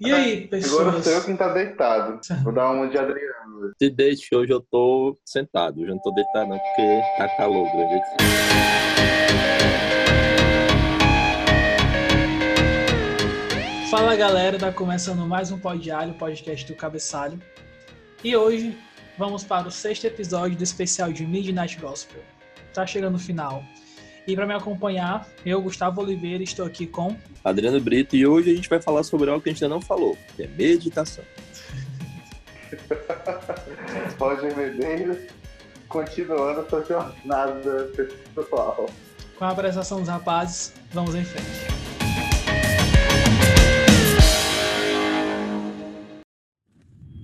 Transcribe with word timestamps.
E 0.00 0.12
aí, 0.12 0.48
pessoas? 0.48 0.88
Agora 0.88 1.02
sou 1.02 1.12
eu 1.12 1.24
quem 1.24 1.36
tá 1.36 1.52
deitado. 1.52 2.20
Vou 2.42 2.52
dar 2.52 2.72
uma 2.72 2.88
de 2.88 2.98
Adriano. 2.98 3.72
Se 3.80 3.88
deixe, 3.88 4.34
hoje 4.34 4.52
eu 4.52 4.60
tô 4.60 5.16
sentado. 5.24 5.80
Hoje 5.80 5.90
eu 5.90 5.94
não 5.94 6.02
tô 6.02 6.10
deitado 6.10 6.48
não, 6.48 6.58
porque 6.58 7.00
tá 7.16 7.28
calor 7.36 7.70
grande 7.70 7.94
aqui. 7.94 8.16
Fala 13.88 14.16
galera, 14.16 14.58
tá 14.58 14.72
começando 14.72 15.24
mais 15.28 15.52
um 15.52 15.58
Pod 15.60 15.80
Diário, 15.80 16.14
podcast 16.14 16.66
do 16.66 16.74
Cabeçalho. 16.76 17.40
E 18.24 18.36
hoje 18.36 18.76
vamos 19.16 19.44
para 19.44 19.68
o 19.68 19.70
sexto 19.70 20.06
episódio 20.06 20.56
do 20.56 20.64
especial 20.64 21.12
de 21.12 21.24
Midnight 21.24 21.78
Gospel. 21.78 22.20
Tá 22.72 22.84
chegando 22.84 23.14
o 23.14 23.20
final. 23.20 23.62
E 24.26 24.34
para 24.34 24.46
me 24.46 24.54
acompanhar, 24.54 25.28
eu, 25.44 25.60
Gustavo 25.60 26.00
Oliveira, 26.00 26.42
estou 26.42 26.64
aqui 26.64 26.86
com. 26.86 27.14
Adriano 27.44 27.78
Brito, 27.78 28.16
e 28.16 28.26
hoje 28.26 28.50
a 28.50 28.54
gente 28.54 28.70
vai 28.70 28.80
falar 28.80 29.02
sobre 29.02 29.28
algo 29.28 29.42
que 29.42 29.50
a 29.50 29.52
gente 29.52 29.62
ainda 29.62 29.74
não 29.74 29.82
falou, 29.82 30.16
que 30.34 30.44
é 30.44 30.46
meditação. 30.46 31.24
Roger 34.18 34.56
Medeiros, 34.56 35.18
continuando 35.88 36.66
sua 36.70 36.82
jornada 36.84 37.90
pessoal. 38.34 38.88
Com 39.38 39.44
a 39.44 39.50
apresentação 39.50 40.00
dos 40.00 40.08
rapazes, 40.08 40.72
vamos 40.92 41.14
em 41.14 41.24
frente. 41.24 41.74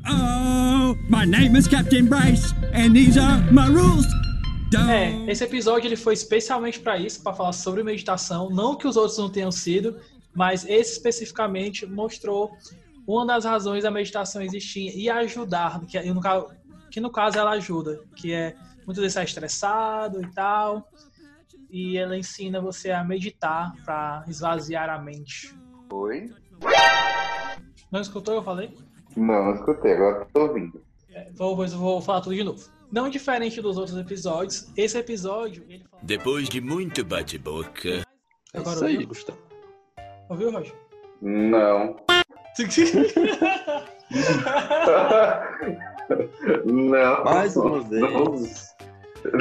Oh, 0.06 0.94
my 1.08 1.24
name 1.24 1.56
is 1.56 1.66
Captain 1.66 2.04
Bryce, 2.06 2.54
and 2.74 2.92
these 2.92 3.16
are 3.18 3.40
my 3.50 3.66
rules. 3.68 4.06
É, 4.78 5.30
esse 5.30 5.42
episódio 5.42 5.88
ele 5.88 5.96
foi 5.96 6.14
especialmente 6.14 6.78
para 6.78 6.96
isso, 6.96 7.22
para 7.22 7.32
falar 7.32 7.52
sobre 7.52 7.82
meditação. 7.82 8.50
Não 8.50 8.76
que 8.76 8.86
os 8.86 8.96
outros 8.96 9.18
não 9.18 9.28
tenham 9.28 9.50
sido, 9.50 9.98
mas 10.34 10.64
esse 10.64 10.92
especificamente 10.92 11.86
mostrou 11.86 12.56
uma 13.06 13.26
das 13.26 13.44
razões 13.44 13.82
da 13.82 13.90
meditação 13.90 14.40
existir 14.42 14.96
e 14.96 15.10
ajudar, 15.10 15.80
que 15.86 16.00
no 16.12 16.20
caso, 16.20 16.46
que 16.90 17.00
no 17.00 17.10
caso 17.10 17.38
ela 17.38 17.52
ajuda, 17.52 18.00
que 18.14 18.32
é 18.32 18.54
muitas 18.86 19.02
vezes 19.02 19.12
está 19.12 19.22
estressado 19.22 20.22
e 20.22 20.30
tal, 20.32 20.88
e 21.68 21.96
ela 21.96 22.16
ensina 22.16 22.60
você 22.60 22.90
a 22.90 23.04
meditar 23.04 23.72
para 23.84 24.24
esvaziar 24.28 24.88
a 24.88 24.98
mente. 24.98 25.54
Oi? 25.92 26.32
Não 27.90 28.00
escutou? 28.00 28.34
Eu 28.34 28.42
falei? 28.42 28.76
Não, 29.16 29.44
não 29.44 29.54
escutei, 29.54 29.92
agora 29.92 30.26
tô 30.32 30.42
ouvindo. 30.42 30.82
É, 31.12 31.30
vou, 31.32 31.56
vou, 31.56 31.66
vou 31.66 32.00
falar 32.00 32.20
tudo 32.20 32.34
de 32.34 32.44
novo. 32.44 32.79
Não 32.90 33.08
diferente 33.08 33.60
dos 33.60 33.78
outros 33.78 33.96
episódios, 33.96 34.66
esse 34.76 34.98
episódio. 34.98 35.64
Ele 35.68 35.84
fala... 35.84 36.02
Depois 36.02 36.48
de 36.48 36.60
muito 36.60 37.04
bate-boca. 37.04 38.04
É 38.52 38.58
Agora 38.58 38.74
isso 38.74 38.84
aí, 38.84 38.94
ouviu? 38.94 39.08
Gustavo. 39.08 39.38
Ouviu, 40.28 40.50
Roger? 40.50 40.74
Não. 41.22 41.96
Não. 46.64 47.24
Mais 47.24 47.56
uma 47.56 47.80
vez. 47.80 48.02
Não, 48.02 48.34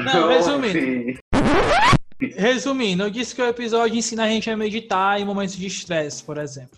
Não, 0.03 0.27
resumindo. 0.27 1.19
Resumindo, 2.35 3.03
eu 3.03 3.09
disse 3.09 3.33
que 3.33 3.41
o 3.41 3.47
episódio 3.47 3.97
ensina 3.97 4.25
a 4.25 4.27
gente 4.27 4.49
a 4.49 4.57
meditar 4.57 5.19
em 5.19 5.25
momentos 5.25 5.55
de 5.55 5.65
estresse, 5.65 6.23
por 6.23 6.37
exemplo. 6.37 6.77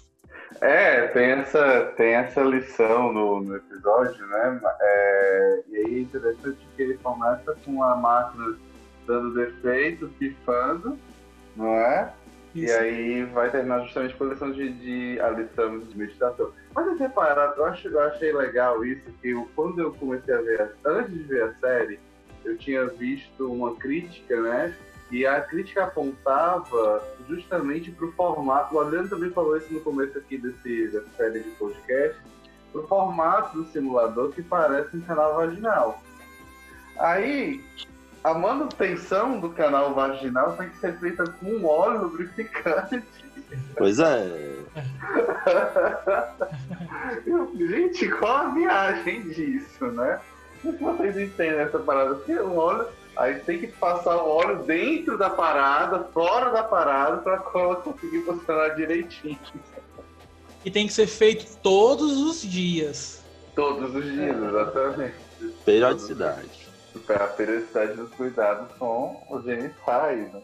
É, 0.62 1.08
tem 1.08 1.32
essa, 1.32 1.86
tem 1.98 2.14
essa 2.14 2.42
lição 2.42 3.12
no, 3.12 3.42
no 3.42 3.56
episódio, 3.56 4.26
né? 4.28 4.62
É, 4.80 5.64
e 5.70 5.76
aí 5.78 5.98
é 5.98 6.00
interessante 6.02 6.60
que 6.76 6.84
ele 6.84 6.98
começa 7.00 7.56
com 7.66 7.84
a 7.84 7.96
máquina 7.96 8.56
dando 9.08 9.34
defeito, 9.34 10.08
pifando, 10.20 11.00
não 11.56 11.74
é? 11.74 12.14
E 12.54 12.66
Isso. 12.66 12.78
aí 12.78 13.24
vai 13.24 13.50
terminar 13.50 13.82
justamente 13.82 14.14
com 14.16 14.26
a 14.26 14.28
lição 14.28 14.52
de, 14.52 14.72
de 14.74 15.20
a 15.22 15.30
lição 15.30 15.80
de 15.80 15.98
meditação. 15.98 16.52
Mas 16.76 16.86
vocês 16.86 17.00
repararam, 17.00 17.54
eu, 17.58 17.66
acho, 17.66 17.88
eu 17.88 18.00
achei 18.02 18.32
legal 18.32 18.86
isso, 18.86 19.10
que 19.22 19.30
eu, 19.30 19.50
quando 19.56 19.80
eu 19.80 19.94
comecei 19.94 20.34
a 20.34 20.42
ver, 20.42 20.76
antes 20.86 21.14
de 21.14 21.24
ver 21.24 21.44
a 21.44 21.54
série, 21.56 22.00
eu 22.46 22.56
tinha 22.58 22.86
visto 22.86 23.52
uma 23.52 23.76
crítica, 23.78 24.40
né? 24.42 24.76
E 25.12 25.28
a 25.28 25.42
crítica 25.42 25.84
apontava 25.84 27.04
justamente 27.28 27.92
para 27.92 28.06
o 28.06 28.12
formato, 28.14 28.76
o 28.76 28.80
Adriano 28.80 29.10
também 29.10 29.30
falou 29.30 29.58
isso 29.58 29.74
no 29.74 29.82
começo 29.82 30.18
aqui 30.18 30.38
desse, 30.38 30.88
dessa 30.88 31.10
série 31.18 31.42
de 31.42 31.50
podcast, 31.52 32.18
para 32.72 32.82
o 32.82 32.88
formato 32.88 33.58
do 33.58 33.66
simulador 33.72 34.32
que 34.32 34.42
parece 34.42 34.96
um 34.96 35.02
canal 35.02 35.36
vaginal. 35.36 36.02
Aí, 36.98 37.62
a 38.24 38.34
manutenção 38.34 39.40
do 39.40 39.50
canal 39.50 39.94
vaginal 39.94 40.56
tem 40.56 40.70
que 40.70 40.78
ser 40.78 40.98
feita 41.00 41.26
com 41.26 41.48
um 41.48 41.66
óleo 41.66 42.04
lubrificante. 42.04 43.04
Pois 43.76 44.00
é. 44.00 44.62
Gente, 47.58 48.10
qual 48.12 48.38
a 48.38 48.50
viagem 48.52 49.28
disso, 49.30 49.88
né? 49.88 50.22
Sei 50.62 50.72
se 50.72 50.78
vocês 50.78 51.18
entendem 51.18 51.60
essa 51.60 51.80
parada, 51.80 52.16
porque 52.16 52.34
o 52.34 52.56
óleo, 52.56 52.88
aí 53.18 53.40
tem 53.40 53.60
que 53.60 53.68
passar 53.68 54.18
o 54.18 54.30
óleo 54.30 54.64
dentro 54.64 55.18
da 55.18 55.30
parada, 55.30 56.04
fora 56.14 56.52
da 56.52 56.64
parada, 56.64 57.18
para 57.18 57.44
ela 57.56 57.76
conseguir 57.78 58.22
funcionar 58.22 58.70
direitinho. 58.76 59.40
E 60.64 60.70
tem 60.70 60.86
que 60.86 60.94
ser 60.94 61.08
feito 61.08 61.58
todos 61.58 62.18
os 62.22 62.42
dias. 62.42 63.24
Todos 63.56 63.96
os 63.96 64.06
dias, 64.06 64.38
exatamente. 64.38 65.16
Periodicidade. 65.66 66.70
A 67.10 67.28
periodicidade 67.28 67.94
dos 67.94 68.12
cuidados 68.12 68.68
com 68.78 69.24
os 69.30 69.44
genitais, 69.44 70.32
né? 70.32 70.42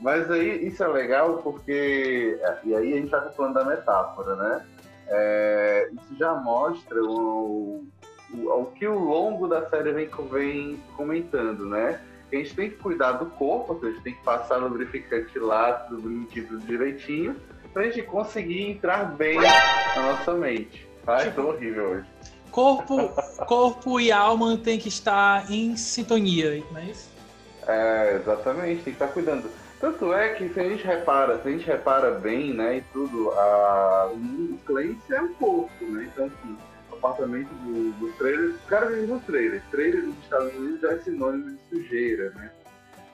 Mas 0.00 0.30
aí 0.30 0.66
isso 0.66 0.82
é 0.82 0.88
legal 0.88 1.38
porque. 1.38 2.38
E 2.64 2.74
aí 2.74 2.92
a 2.92 2.96
gente 2.96 3.06
está 3.06 3.22
falando 3.30 3.54
da 3.54 3.64
metáfora, 3.64 4.36
né? 4.36 4.66
É, 5.08 5.90
isso 5.92 6.18
já 6.18 6.34
mostra 6.34 7.02
o, 7.02 7.84
o, 8.32 8.66
que 8.66 8.86
o 8.86 8.98
longo 8.98 9.46
da 9.46 9.68
série 9.68 9.92
vem, 9.92 10.08
vem 10.30 10.82
comentando, 10.96 11.66
né? 11.66 12.00
A 12.32 12.36
gente 12.36 12.54
tem 12.54 12.70
que 12.70 12.76
cuidar 12.76 13.12
do 13.12 13.26
corpo, 13.26 13.78
a 13.80 13.90
gente 13.90 14.02
tem 14.02 14.14
que 14.14 14.22
passar 14.24 14.56
lubrificante 14.56 15.38
lá, 15.38 15.72
tudo 15.72 16.02
bonitinho, 16.02 16.48
tudo 16.48 16.66
direitinho, 16.66 17.36
pra 17.72 17.84
gente 17.84 18.02
conseguir 18.02 18.70
entrar 18.70 19.04
bem 19.16 19.38
na 19.40 20.02
nossa 20.02 20.32
mente. 20.34 20.88
Ai, 21.06 21.30
tô 21.32 21.48
horrível 21.48 21.90
hoje. 21.90 22.06
Corpo, 22.50 23.10
corpo 23.46 24.00
e 24.00 24.10
alma 24.10 24.56
tem 24.56 24.78
que 24.78 24.88
estar 24.88 25.50
em 25.50 25.76
sintonia, 25.76 26.62
não 26.70 26.80
é 26.80 26.84
isso? 26.84 27.10
É, 27.66 28.16
exatamente, 28.16 28.82
tem 28.82 28.84
que 28.84 28.90
estar 28.90 29.08
cuidando. 29.08 29.50
Tanto 29.80 30.12
é 30.14 30.30
que 30.30 30.48
se 30.48 30.60
a 30.60 30.68
gente 30.68 30.84
repara, 30.84 31.42
se 31.42 31.48
a 31.48 31.50
gente 31.50 31.66
repara 31.66 32.12
bem, 32.12 32.54
né, 32.54 32.78
e 32.78 32.80
tudo, 32.92 33.30
a, 33.32 34.10
o 34.12 34.16
mundo 34.16 34.58
é 35.10 35.20
um 35.20 35.34
corpo, 35.34 35.84
né? 35.84 36.08
Então, 36.12 36.26
assim, 36.26 36.56
apartamento 37.06 37.48
do, 37.48 37.92
do 37.92 38.12
trailer, 38.16 38.54
o 38.54 38.68
cara 38.68 38.86
vive 38.86 39.06
no 39.06 39.20
trailer. 39.20 39.62
Trailer 39.70 40.04
nos 40.04 40.18
Estados 40.18 40.54
Unidos 40.54 40.80
já 40.80 40.92
é 40.92 40.98
sinônimo 40.98 41.50
de 41.50 41.58
sujeira, 41.68 42.30
né? 42.30 42.50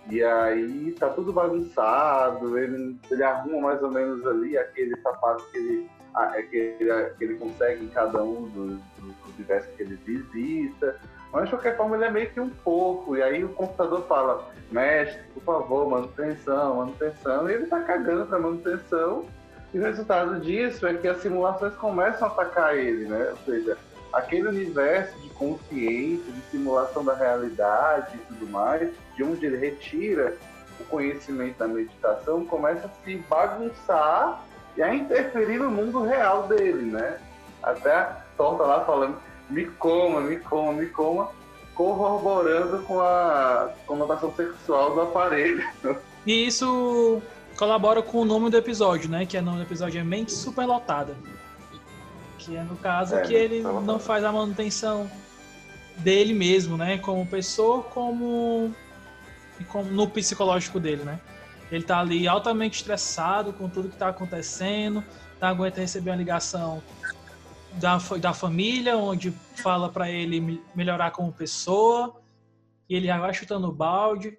E 0.09 0.25
aí 0.25 0.93
tá 0.99 1.09
tudo 1.11 1.33
bagunçado, 1.33 2.59
ele, 2.59 2.99
ele 3.11 3.23
arruma 3.23 3.61
mais 3.69 3.83
ou 3.83 3.91
menos 3.91 4.27
ali 4.27 4.57
aquele 4.57 4.97
sapato 5.01 5.45
que 5.51 5.59
ele, 5.59 5.91
é 6.35 6.43
que 6.43 6.57
ele, 6.57 7.11
que 7.11 7.25
ele 7.25 7.35
consegue 7.37 7.85
em 7.85 7.89
cada 7.89 8.23
um 8.23 8.49
dos, 8.49 8.81
dos, 8.99 9.37
diversos 9.37 9.73
que 9.77 9.83
ele 9.83 9.97
visita. 10.05 10.97
Mas 11.33 11.45
de 11.45 11.51
qualquer 11.51 11.77
forma 11.77 11.97
ele 11.97 12.07
é 12.07 12.11
meio 12.11 12.31
que 12.31 12.41
um 12.41 12.49
porco. 12.49 13.17
E 13.17 13.23
aí 13.23 13.45
o 13.45 13.51
computador 13.51 14.05
fala, 14.07 14.51
mestre, 14.73 15.23
por 15.35 15.43
favor, 15.45 15.89
manutenção, 15.89 16.77
manutenção. 16.77 17.49
E 17.49 17.55
ele 17.55 17.67
tá 17.67 17.81
cagando 17.83 18.27
pra 18.27 18.39
manutenção. 18.39 19.27
E 19.73 19.79
o 19.79 19.83
resultado 19.83 20.41
disso 20.41 20.87
é 20.87 20.95
que 20.95 21.07
as 21.07 21.19
simulações 21.23 21.75
começam 21.75 22.29
a 22.29 22.31
atacar 22.31 22.77
ele, 22.77 23.07
né? 23.07 23.29
Ou 23.31 23.37
seja, 23.45 23.79
aquele 24.13 24.49
universo 24.49 25.17
de 25.21 25.29
consciência, 25.31 26.33
de 26.33 26.41
simulação 26.51 27.05
da 27.05 27.15
realidade 27.15 28.17
e 28.17 28.19
tudo 28.27 28.51
mais, 28.51 28.91
de 29.17 29.23
onde 29.23 29.47
ele 29.47 29.57
retira 29.57 30.37
o 30.81 30.85
conhecimento 30.85 31.59
da 31.59 31.69
meditação, 31.69 32.45
começa 32.45 32.87
a 32.87 33.05
se 33.05 33.17
bagunçar 33.29 34.43
e 34.77 34.83
a 34.83 34.95
interferir 34.95 35.59
no 35.59 35.71
mundo 35.71 36.03
real 36.03 36.49
dele, 36.49 36.91
né? 36.91 37.19
Até 37.63 37.93
a 37.93 38.17
torta 38.37 38.65
lá 38.65 38.85
falando, 38.85 39.19
me 39.49 39.67
coma, 39.67 40.21
me 40.21 40.37
coma, 40.39 40.73
me 40.73 40.87
coma, 40.87 41.31
corroborando 41.75 42.83
com 42.83 43.01
a 43.01 43.71
conotação 43.87 44.35
sexual 44.35 44.95
do 44.95 45.03
aparelho. 45.03 45.65
E 46.27 46.47
isso 46.47 47.23
colabora 47.61 48.01
com 48.03 48.23
o 48.23 48.25
nome 48.25 48.49
do 48.49 48.57
episódio, 48.57 49.11
né? 49.11 49.27
Que 49.27 49.37
é 49.37 49.41
o 49.41 49.43
nome 49.43 49.59
do 49.59 49.63
episódio 49.65 50.01
é 50.01 50.03
Mente 50.03 50.33
Superlotada. 50.33 51.15
Que 52.39 52.57
é 52.57 52.63
no 52.63 52.75
caso 52.77 53.15
É, 53.17 53.21
que 53.21 53.35
ele 53.35 53.57
superlotada. 53.59 53.87
não 53.93 53.99
faz 54.01 54.25
a 54.25 54.33
manutenção 54.33 55.11
dele 55.99 56.33
mesmo, 56.33 56.79
né? 56.79 56.97
Como 56.97 57.27
pessoa, 57.27 57.83
como, 57.83 58.75
como 59.69 59.91
no 59.91 60.09
psicológico 60.09 60.81
dele, 60.81 61.05
né? 61.05 61.21
Ele 61.71 61.85
tá 61.85 62.01
ali 62.01 62.27
altamente 62.27 62.79
estressado 62.79 63.53
com 63.53 63.69
tudo 63.69 63.91
que 63.91 63.97
tá 63.97 64.09
acontecendo, 64.09 65.05
não 65.39 65.49
aguenta 65.49 65.83
receber 65.83 66.11
uma 66.11 66.17
ligação 66.17 66.83
da, 67.75 67.99
da 68.19 68.33
família, 68.33 68.97
onde 68.97 69.31
fala 69.57 69.91
pra 69.91 70.11
ele 70.11 70.41
me- 70.41 70.63
melhorar 70.75 71.11
como 71.11 71.31
pessoa, 71.31 72.17
e 72.89 72.97
ele 72.97 73.07
já 73.07 73.19
vai 73.19 73.33
chutando 73.35 73.69
o 73.69 73.73
balde. 73.73 74.37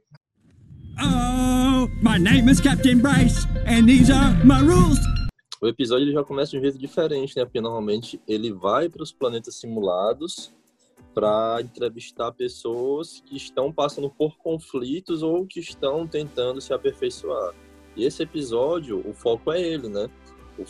Oh, 1.03 1.89
my 2.01 2.17
name 2.19 2.47
is 2.49 2.61
Captain 2.61 2.99
Bryce, 2.99 3.45
and 3.65 3.87
these 3.87 4.11
are 4.11 4.33
my 4.45 4.59
rules. 4.61 4.99
o 5.61 5.67
episódio 5.67 6.05
ele 6.05 6.13
já 6.13 6.23
começa 6.23 6.51
de 6.51 6.57
um 6.57 6.61
jeito 6.61 6.77
diferente, 6.77 7.35
né? 7.37 7.43
Porque 7.45 7.61
normalmente 7.61 8.19
ele 8.27 8.51
vai 8.51 8.87
para 8.89 9.01
os 9.03 9.11
planetas 9.11 9.55
simulados 9.55 10.51
para 11.13 11.57
entrevistar 11.61 12.31
pessoas 12.31 13.21
que 13.25 13.35
estão 13.35 13.71
passando 13.71 14.09
por 14.09 14.37
conflitos 14.37 15.21
ou 15.23 15.45
que 15.45 15.59
estão 15.59 16.07
tentando 16.07 16.61
se 16.61 16.73
aperfeiçoar. 16.73 17.53
E 17.95 18.05
esse 18.05 18.23
episódio, 18.23 19.01
o 19.07 19.13
foco 19.13 19.51
é 19.51 19.61
ele, 19.61 19.87
né? 19.87 20.09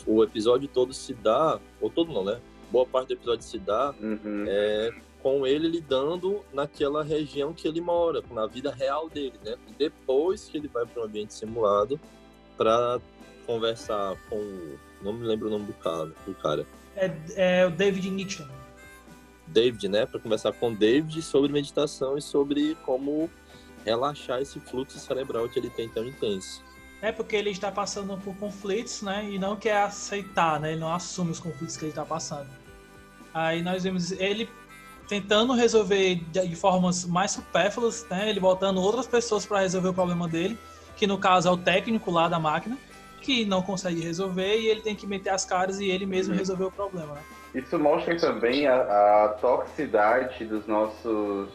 O, 0.06 0.16
o 0.16 0.24
episódio 0.24 0.68
todo 0.68 0.92
se 0.92 1.14
dá, 1.14 1.60
ou 1.80 1.88
todo 1.90 2.12
não, 2.12 2.24
né? 2.24 2.40
Boa 2.70 2.86
parte 2.86 3.08
do 3.08 3.14
episódio 3.14 3.44
se 3.44 3.58
dá 3.58 3.94
Uhum. 4.00 4.44
é, 4.46 4.90
com 5.22 5.46
ele 5.46 5.68
lidando 5.68 6.44
naquela 6.52 7.04
região 7.04 7.54
que 7.54 7.68
ele 7.68 7.80
mora, 7.80 8.22
na 8.30 8.46
vida 8.46 8.72
real 8.72 9.08
dele, 9.08 9.34
né? 9.44 9.54
E 9.68 9.72
depois 9.72 10.48
que 10.48 10.58
ele 10.58 10.68
vai 10.68 10.84
para 10.84 11.02
um 11.02 11.04
ambiente 11.04 11.32
simulado 11.32 11.98
para 12.56 13.00
conversar 13.46 14.16
com, 14.28 14.76
não 15.00 15.12
me 15.12 15.26
lembro 15.26 15.48
o 15.48 15.50
nome 15.50 15.66
do 15.66 15.72
cara, 15.74 16.12
do 16.26 16.34
cara, 16.34 16.66
É, 16.96 17.10
é 17.36 17.66
o 17.66 17.70
David 17.70 18.10
Nixon. 18.10 18.46
David, 19.46 19.88
né? 19.88 20.06
Para 20.06 20.20
conversar 20.20 20.52
com 20.52 20.74
David 20.74 21.22
sobre 21.22 21.52
meditação 21.52 22.16
e 22.16 22.22
sobre 22.22 22.74
como 22.84 23.30
relaxar 23.84 24.40
esse 24.40 24.58
fluxo 24.60 24.98
cerebral 24.98 25.48
que 25.48 25.58
ele 25.58 25.70
tem 25.70 25.88
tão 25.88 26.06
intenso. 26.06 26.62
É 27.00 27.10
porque 27.10 27.34
ele 27.34 27.50
está 27.50 27.70
passando 27.70 28.16
por 28.18 28.34
conflitos, 28.36 29.02
né? 29.02 29.28
E 29.28 29.38
não 29.38 29.56
quer 29.56 29.82
aceitar, 29.82 30.60
né? 30.60 30.72
Ele 30.72 30.80
não 30.80 30.92
assume 30.92 31.32
os 31.32 31.40
conflitos 31.40 31.76
que 31.76 31.84
ele 31.84 31.90
está 31.90 32.04
passando. 32.04 32.48
Aí 33.34 33.60
nós 33.62 33.82
vemos 33.82 34.12
ele 34.12 34.48
tentando 35.08 35.52
resolver 35.52 36.16
de 36.30 36.56
formas 36.56 37.04
mais 37.04 37.32
supérfluas, 37.32 38.06
né? 38.10 38.28
Ele 38.30 38.40
botando 38.40 38.78
outras 38.78 39.06
pessoas 39.06 39.44
para 39.44 39.60
resolver 39.60 39.88
o 39.88 39.94
problema 39.94 40.28
dele, 40.28 40.58
que 40.96 41.06
no 41.06 41.18
caso 41.18 41.48
é 41.48 41.50
o 41.50 41.56
técnico 41.56 42.10
lá 42.10 42.28
da 42.28 42.38
máquina, 42.38 42.78
que 43.20 43.44
não 43.44 43.62
consegue 43.62 44.00
resolver 44.00 44.58
e 44.58 44.68
ele 44.68 44.80
tem 44.80 44.96
que 44.96 45.06
meter 45.06 45.30
as 45.30 45.44
caras 45.44 45.78
e 45.80 45.88
ele 45.88 46.06
mesmo 46.06 46.32
Uhum. 46.32 46.38
resolver 46.38 46.64
o 46.64 46.70
problema, 46.72 47.14
né? 47.14 47.22
Isso 47.54 47.78
mostra 47.78 48.16
também 48.18 48.66
a, 48.66 48.74
a 49.24 49.28
toxicidade 49.40 50.44
dos 50.46 50.66
nossos. 50.66 51.50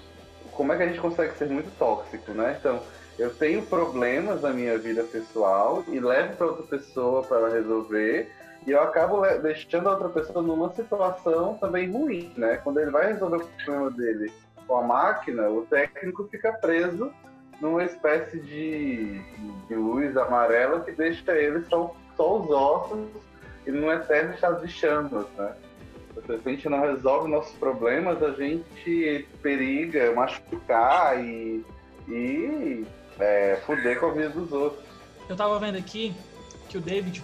Como 0.51 0.71
é 0.71 0.77
que 0.77 0.83
a 0.83 0.87
gente 0.87 0.99
consegue 0.99 1.35
ser 1.37 1.49
muito 1.49 1.71
tóxico, 1.71 2.31
né? 2.33 2.55
Então, 2.59 2.81
eu 3.17 3.31
tenho 3.31 3.63
problemas 3.63 4.41
na 4.41 4.51
minha 4.51 4.77
vida 4.77 5.03
pessoal 5.03 5.83
e 5.91 5.99
levo 5.99 6.35
para 6.37 6.47
outra 6.47 6.63
pessoa 6.67 7.23
para 7.23 7.37
ela 7.37 7.49
resolver 7.49 8.31
e 8.67 8.71
eu 8.71 8.81
acabo 8.81 9.21
deixando 9.41 9.87
a 9.87 9.93
outra 9.93 10.09
pessoa 10.09 10.43
numa 10.43 10.69
situação 10.73 11.53
também 11.53 11.89
ruim, 11.89 12.33
né? 12.35 12.57
Quando 12.57 12.81
ele 12.81 12.91
vai 12.91 13.13
resolver 13.13 13.37
o 13.37 13.47
problema 13.63 13.91
dele 13.91 14.29
com 14.67 14.75
a 14.75 14.83
máquina, 14.83 15.49
o 15.49 15.65
técnico 15.65 16.27
fica 16.29 16.51
preso 16.51 17.09
numa 17.61 17.85
espécie 17.85 18.37
de, 18.41 19.21
de 19.69 19.73
luz 19.73 20.17
amarela 20.17 20.81
que 20.81 20.91
deixa 20.91 21.31
ele 21.31 21.63
só, 21.69 21.95
só 22.17 22.41
os 22.41 22.49
ossos 22.49 23.07
e 23.65 23.71
num 23.71 23.89
eterno 23.89 24.33
estado 24.33 24.65
de 24.65 24.71
chamas, 24.71 25.25
né? 25.37 25.55
Se 26.25 26.33
a 26.33 26.37
gente 26.37 26.67
não 26.67 26.81
resolve 26.81 27.31
nossos 27.31 27.55
problemas, 27.55 28.21
a 28.21 28.31
gente 28.31 29.25
periga 29.41 30.11
machucar 30.11 31.23
e, 31.23 31.63
e 32.09 32.85
é, 33.17 33.61
fuder 33.65 33.97
com 33.97 34.07
a 34.07 34.11
vida 34.11 34.29
dos 34.29 34.51
outros. 34.51 34.83
Eu 35.29 35.37
tava 35.37 35.57
vendo 35.57 35.77
aqui 35.77 36.13
que 36.67 36.77
o 36.77 36.81
David, 36.81 37.23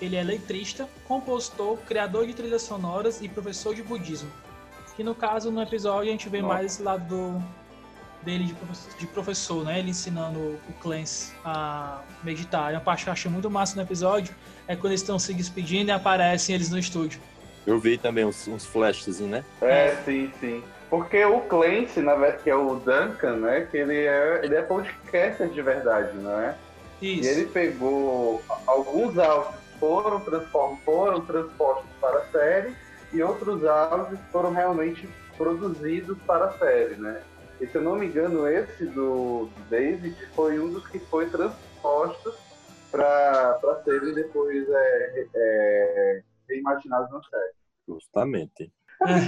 ele 0.00 0.16
é 0.16 0.22
letrista, 0.22 0.88
compositor, 1.06 1.76
criador 1.78 2.26
de 2.26 2.34
trilhas 2.34 2.62
sonoras 2.62 3.20
e 3.20 3.28
professor 3.28 3.74
de 3.74 3.82
budismo. 3.82 4.30
Que 4.96 5.04
no 5.04 5.14
caso, 5.14 5.50
no 5.50 5.62
episódio, 5.62 6.08
a 6.08 6.12
gente 6.12 6.28
vê 6.28 6.40
Nossa. 6.40 6.54
mais 6.54 6.66
esse 6.66 6.82
lado 6.82 7.04
do, 7.08 7.42
dele 8.22 8.44
de 8.44 8.54
professor, 8.54 8.98
de 8.98 9.06
professor, 9.06 9.64
né? 9.64 9.78
Ele 9.78 9.90
ensinando 9.90 10.38
o 10.38 10.72
Clance 10.80 11.32
a 11.44 12.00
meditar. 12.22 12.72
E 12.72 12.74
uma 12.74 12.80
parte 12.80 13.04
que 13.04 13.08
eu 13.08 13.12
achei 13.12 13.30
muito 13.30 13.50
massa 13.50 13.76
no 13.76 13.82
episódio 13.82 14.34
é 14.66 14.74
quando 14.74 14.92
eles 14.92 15.00
estão 15.00 15.18
se 15.18 15.32
despedindo 15.32 15.90
e 15.90 15.92
aparecem 15.92 16.54
eles 16.54 16.70
no 16.70 16.78
estúdio. 16.78 17.20
Eu 17.66 17.78
vi 17.78 17.98
também 17.98 18.24
uns, 18.24 18.48
uns 18.48 18.64
flashes, 18.64 19.20
né? 19.20 19.44
É, 19.60 19.96
sim, 20.04 20.32
sim. 20.40 20.62
Porque 20.88 21.22
o 21.24 21.40
Clancy, 21.42 22.00
na 22.00 22.14
verdade, 22.14 22.42
que 22.42 22.50
é 22.50 22.54
o 22.54 22.76
Duncan, 22.76 23.36
né? 23.36 23.68
Que 23.70 23.76
ele 23.76 24.06
é, 24.06 24.40
ele 24.42 24.54
é 24.54 24.62
podcaster 24.62 25.48
de 25.48 25.60
verdade, 25.60 26.16
não 26.16 26.40
é? 26.40 26.54
E 27.00 27.20
Isso. 27.20 27.28
ele 27.28 27.44
pegou 27.46 28.42
alguns 28.66 29.16
áudios 29.18 29.57
foram, 29.78 30.20
transform, 30.20 30.76
foram 30.84 31.20
transpostos 31.24 31.90
para 32.00 32.18
a 32.18 32.26
série 32.26 32.74
e 33.12 33.22
outros 33.22 33.64
áudios 33.64 34.20
foram 34.30 34.52
realmente 34.52 35.08
produzidos 35.36 36.18
para 36.26 36.46
a 36.46 36.58
série, 36.58 36.96
né? 36.96 37.22
E 37.60 37.66
se 37.66 37.74
eu 37.74 37.82
não 37.82 37.96
me 37.96 38.06
engano, 38.06 38.46
esse 38.46 38.84
do, 38.86 39.46
do 39.46 39.64
David 39.68 40.14
foi 40.34 40.58
um 40.60 40.70
dos 40.70 40.86
que 40.88 40.98
foi 40.98 41.28
transposto 41.28 42.32
para 42.90 43.82
serem 43.84 44.14
depois 44.14 44.66
é, 44.68 45.26
é, 45.34 46.22
reimaginados 46.48 47.10
na 47.10 47.20
série. 47.22 47.52
Justamente. 47.86 48.72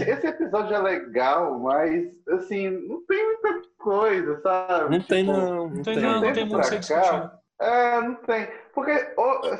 Esse 0.07 0.27
episódio 0.27 0.75
é 0.75 0.79
legal, 0.81 1.59
mas 1.59 2.09
assim, 2.29 2.71
não 2.71 3.05
tem 3.07 3.25
muita 3.25 3.63
coisa, 3.79 4.41
sabe? 4.43 4.97
Não 4.97 5.05
tem 5.05 5.25
Tipo, 5.25 5.37
não, 5.37 5.69
não 5.69 5.69
Não 5.69 5.83
tem, 5.83 5.95
tem. 5.95 6.03
não, 6.03 6.21
não 6.21 6.33
tem 6.33 6.47
muito 6.47 6.69
pra 6.69 6.79
discutido. 6.79 7.31
É, 7.61 8.01
não 8.01 8.15
tem. 8.15 8.49
Porque, 8.73 8.93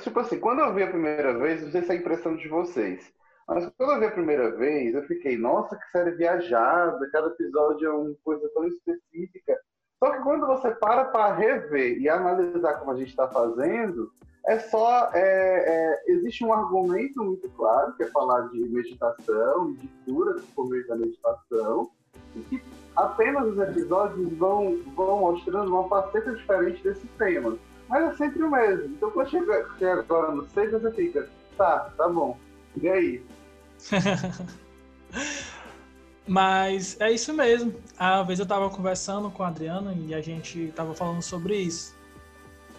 tipo 0.03 0.21
assim, 0.21 0.41
quando 0.41 0.61
eu 0.61 0.73
vi 0.73 0.83
a 0.83 0.91
primeira 0.91 1.39
vez, 1.39 1.63
não 1.63 1.71
sei 1.71 1.83
se 1.83 1.91
é 1.91 1.95
a 1.95 1.99
impressão 1.99 2.35
de 2.35 2.49
vocês, 2.49 3.13
mas 3.47 3.69
quando 3.77 3.93
eu 3.93 4.01
vi 4.01 4.07
a 4.07 4.11
primeira 4.11 4.51
vez, 4.57 4.95
eu 4.95 5.03
fiquei, 5.03 5.37
nossa, 5.37 5.77
que 5.77 5.91
série 5.91 6.13
viajada, 6.13 7.11
cada 7.13 7.29
episódio 7.29 7.89
é 7.89 7.93
uma 7.93 8.15
coisa 8.25 8.49
tão 8.55 8.67
específica. 8.67 9.59
Só 10.03 10.13
que 10.13 10.23
quando 10.23 10.47
você 10.47 10.71
para 10.71 11.05
para 11.07 11.35
rever 11.35 11.99
e 11.99 12.09
analisar 12.09 12.79
como 12.79 12.93
a 12.93 12.97
gente 12.97 13.11
está 13.11 13.29
fazendo, 13.29 14.11
é 14.47 14.59
só. 14.59 15.11
é, 15.13 15.21
é, 15.23 16.13
existe 16.13 16.43
um 16.43 16.55
argumento 16.55 17.23
muito 17.23 17.51
claro, 17.51 17.95
que 17.97 18.05
é 18.05 18.07
falar 18.07 18.49
de 18.49 18.61
meditação, 18.61 19.75
de 19.75 19.89
cura 20.07 20.37
por 20.55 20.71
meio 20.71 20.87
da 20.87 20.97
meditação, 20.97 21.91
e 22.35 22.41
que 22.41 22.63
apenas 22.97 23.47
os 23.47 23.59
episódios 23.59 24.33
vão, 24.39 24.79
vão 24.97 25.19
mostrando 25.21 25.71
uma 25.71 25.87
faceta 25.87 26.35
diferente 26.35 26.83
desse 26.83 27.07
tema. 27.19 27.59
Mas 27.91 28.05
é 28.05 28.15
sempre 28.17 28.43
o 28.45 28.51
mesmo. 28.51 28.85
Então 28.95 29.11
quando 29.11 29.29
chega, 29.29 29.69
chega 29.79 30.01
agora 30.01 30.31
no 30.33 30.49
6, 30.49 30.71
você 30.71 30.93
fica, 30.93 31.29
tá, 31.59 31.91
tá 31.97 32.09
bom. 32.09 32.39
E 32.81 32.89
aí? 32.89 33.23
Mas 36.27 37.01
é 37.01 37.11
isso 37.11 37.35
mesmo. 37.35 37.75
A 37.99 38.23
vez 38.23 38.39
eu 38.39 38.47
tava 38.47 38.71
conversando 38.71 39.31
com 39.31 39.43
a 39.43 39.49
Adriana 39.49 39.93
e 40.07 40.15
a 40.15 40.21
gente 40.21 40.73
tava 40.77 40.95
falando 40.95 41.21
sobre 41.21 41.57
isso. 41.57 41.99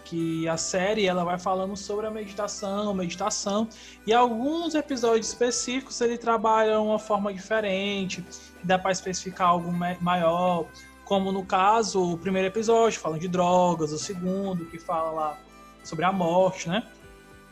Que 0.05 0.47
a 0.47 0.55
série 0.57 1.05
ela 1.05 1.23
vai 1.25 1.37
falando 1.37 1.75
sobre 1.75 2.07
a 2.07 2.11
meditação, 2.11 2.93
meditação, 2.93 3.67
e 4.07 4.13
alguns 4.13 4.75
episódios 4.75 5.27
específicos 5.27 5.99
ele 6.01 6.17
trabalha 6.17 6.79
uma 6.79 6.99
forma 6.99 7.33
diferente, 7.33 8.23
dá 8.63 8.77
para 8.79 8.91
especificar 8.91 9.49
algo 9.49 9.71
ma- 9.71 9.97
maior, 10.01 10.67
como 11.11 11.29
no 11.29 11.43
caso 11.43 12.13
o 12.13 12.17
primeiro 12.17 12.47
episódio 12.47 12.97
falando 12.97 13.19
de 13.19 13.27
drogas, 13.27 13.91
o 13.91 13.99
segundo 13.99 14.63
que 14.67 14.79
fala 14.79 15.11
lá 15.11 15.37
sobre 15.83 16.05
a 16.05 16.11
morte, 16.13 16.69
né? 16.69 16.87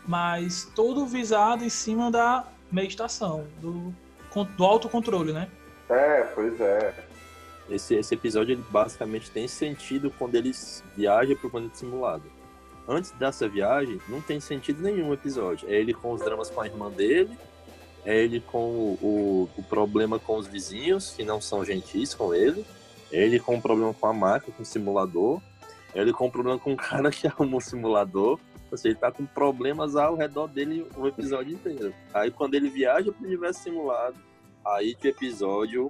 Mas 0.08 0.72
tudo 0.74 1.06
visado 1.06 1.66
em 1.66 1.70
cima 1.70 2.10
da 2.10 2.48
meditação, 2.72 3.46
do, 3.60 3.94
do 4.56 4.64
autocontrole, 4.64 5.34
né? 5.34 5.50
É, 5.90 6.22
pois 6.34 6.58
é. 6.62 6.94
Esse, 7.70 7.96
esse 7.96 8.14
episódio 8.14 8.54
ele 8.54 8.64
basicamente 8.70 9.30
tem 9.30 9.46
sentido 9.46 10.10
quando 10.18 10.36
eles 10.36 10.82
viajam 10.96 11.36
para 11.36 11.48
o 11.48 11.52
planeta 11.52 11.76
simulado. 11.76 12.24
Antes 12.88 13.12
dessa 13.12 13.46
viagem, 13.46 14.00
não 14.08 14.22
tem 14.22 14.40
sentido 14.40 14.82
nenhum 14.82 15.10
o 15.10 15.14
episódio. 15.14 15.68
É 15.70 15.74
ele 15.74 15.94
com 15.94 16.14
os 16.14 16.22
dramas 16.22 16.50
com 16.50 16.62
a 16.62 16.66
irmã 16.66 16.90
dele, 16.90 17.38
é 18.06 18.18
ele 18.18 18.40
com 18.40 18.58
o, 18.58 19.00
o, 19.02 19.50
o 19.58 19.64
problema 19.64 20.18
com 20.18 20.38
os 20.38 20.48
vizinhos, 20.48 21.12
que 21.12 21.26
não 21.26 21.42
são 21.42 21.66
gentis 21.66 22.14
com 22.14 22.34
ele, 22.34 22.66
ele 23.12 23.40
com 23.40 23.58
o 23.58 23.62
problema 23.62 23.94
com 23.94 24.08
a 24.08 24.14
máquina, 24.14 24.56
com 24.56 24.64
o 24.64 24.66
simulador, 24.66 25.42
é 25.94 26.02
ele 26.02 26.14
com 26.14 26.28
o 26.28 26.32
problema 26.32 26.60
com 26.60 26.74
o 26.74 26.78
cara 26.78 27.10
que 27.10 27.26
arrumou 27.28 27.60
o 27.60 27.62
simulador. 27.62 28.40
Ou 28.72 28.78
seja, 28.78 28.90
ele 28.90 29.00
tá 29.00 29.12
com 29.12 29.26
problemas 29.26 29.96
ao 29.96 30.16
redor 30.16 30.48
dele 30.48 30.86
o 30.96 31.08
episódio 31.08 31.54
inteiro. 31.54 31.94
Aí 32.14 32.30
quando 32.30 32.54
ele 32.54 32.70
viaja 32.70 33.12
para 33.12 33.24
o 33.24 33.26
universo 33.26 33.64
simulado, 33.64 34.16
aí 34.64 34.94
que 34.94 35.08
o 35.08 35.10
episódio 35.10 35.90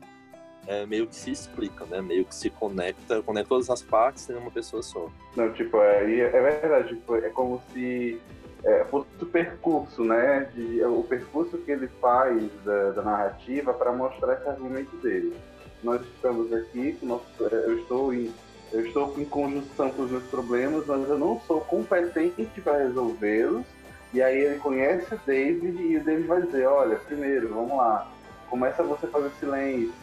é, 0.65 0.85
meio 0.85 1.07
que 1.07 1.15
se 1.15 1.31
explica, 1.31 1.85
né? 1.85 2.01
Meio 2.01 2.23
que 2.25 2.33
se 2.33 2.49
conecta, 2.49 3.21
conecta 3.21 3.49
todas 3.49 3.69
as 3.69 3.81
partes 3.81 4.29
em 4.29 4.35
uma 4.35 4.51
pessoa 4.51 4.81
só. 4.81 5.09
Não, 5.35 5.51
tipo, 5.51 5.81
é, 5.81 6.09
e 6.09 6.21
é 6.21 6.29
verdade, 6.29 6.89
tipo, 6.89 7.15
é 7.15 7.29
como 7.29 7.61
se 7.73 8.21
é, 8.63 8.83
fosse 8.85 9.07
o 9.21 9.25
percurso, 9.25 10.03
né? 10.03 10.49
De, 10.53 10.83
o 10.83 11.03
percurso 11.03 11.57
que 11.57 11.71
ele 11.71 11.87
faz 11.99 12.49
da, 12.63 12.91
da 12.91 13.01
narrativa 13.01 13.73
para 13.73 13.91
mostrar 13.91 14.35
esse 14.35 14.47
argumento 14.47 14.95
dele. 14.97 15.35
Nós 15.83 16.01
estamos 16.01 16.51
aqui, 16.53 16.97
nosso, 17.01 17.25
é, 17.41 17.53
eu 17.53 17.79
estou 17.79 18.13
em 18.13 18.33
eu 18.71 18.85
estou 18.85 19.15
em 19.17 19.25
conjunção 19.25 19.89
com 19.89 20.03
os 20.03 20.11
meus 20.11 20.23
problemas, 20.25 20.85
mas 20.85 21.09
eu 21.09 21.17
não 21.17 21.41
sou 21.47 21.61
competente 21.61 22.61
para 22.61 22.77
resolvê-los. 22.77 23.65
E 24.13 24.21
aí 24.21 24.37
ele 24.39 24.59
conhece 24.59 25.13
o 25.13 25.19
David 25.25 25.81
e 25.81 25.97
o 25.97 26.03
David 26.03 26.27
vai 26.27 26.41
dizer, 26.41 26.67
olha, 26.67 26.95
primeiro, 26.97 27.49
vamos 27.49 27.77
lá, 27.77 28.11
começa 28.49 28.83
você 28.83 29.05
a 29.05 29.09
fazer 29.09 29.31
silêncio, 29.39 29.93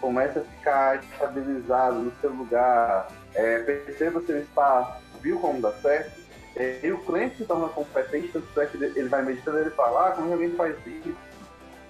começa 0.00 0.40
a 0.40 0.42
ficar 0.42 1.02
estabilizado 1.02 2.00
no 2.00 2.12
seu 2.20 2.30
lugar, 2.30 3.08
é, 3.34 3.58
perceba 3.60 4.20
seu 4.22 4.40
espaço, 4.40 5.00
viu 5.20 5.38
como 5.38 5.60
dá 5.60 5.72
certo? 5.74 6.20
É, 6.56 6.80
e 6.82 6.92
o 6.92 6.98
cliente 6.98 7.36
se 7.36 7.44
torna 7.44 7.68
competente, 7.68 8.28
tanto 8.32 8.60
é 8.60 8.66
que 8.66 8.76
ele 8.76 9.08
vai 9.08 9.22
meditando 9.22 9.58
ele 9.58 9.70
fala, 9.70 10.08
ah, 10.08 10.12
como 10.12 10.32
alguém 10.32 10.50
faz 10.54 10.76
isso? 10.86 11.16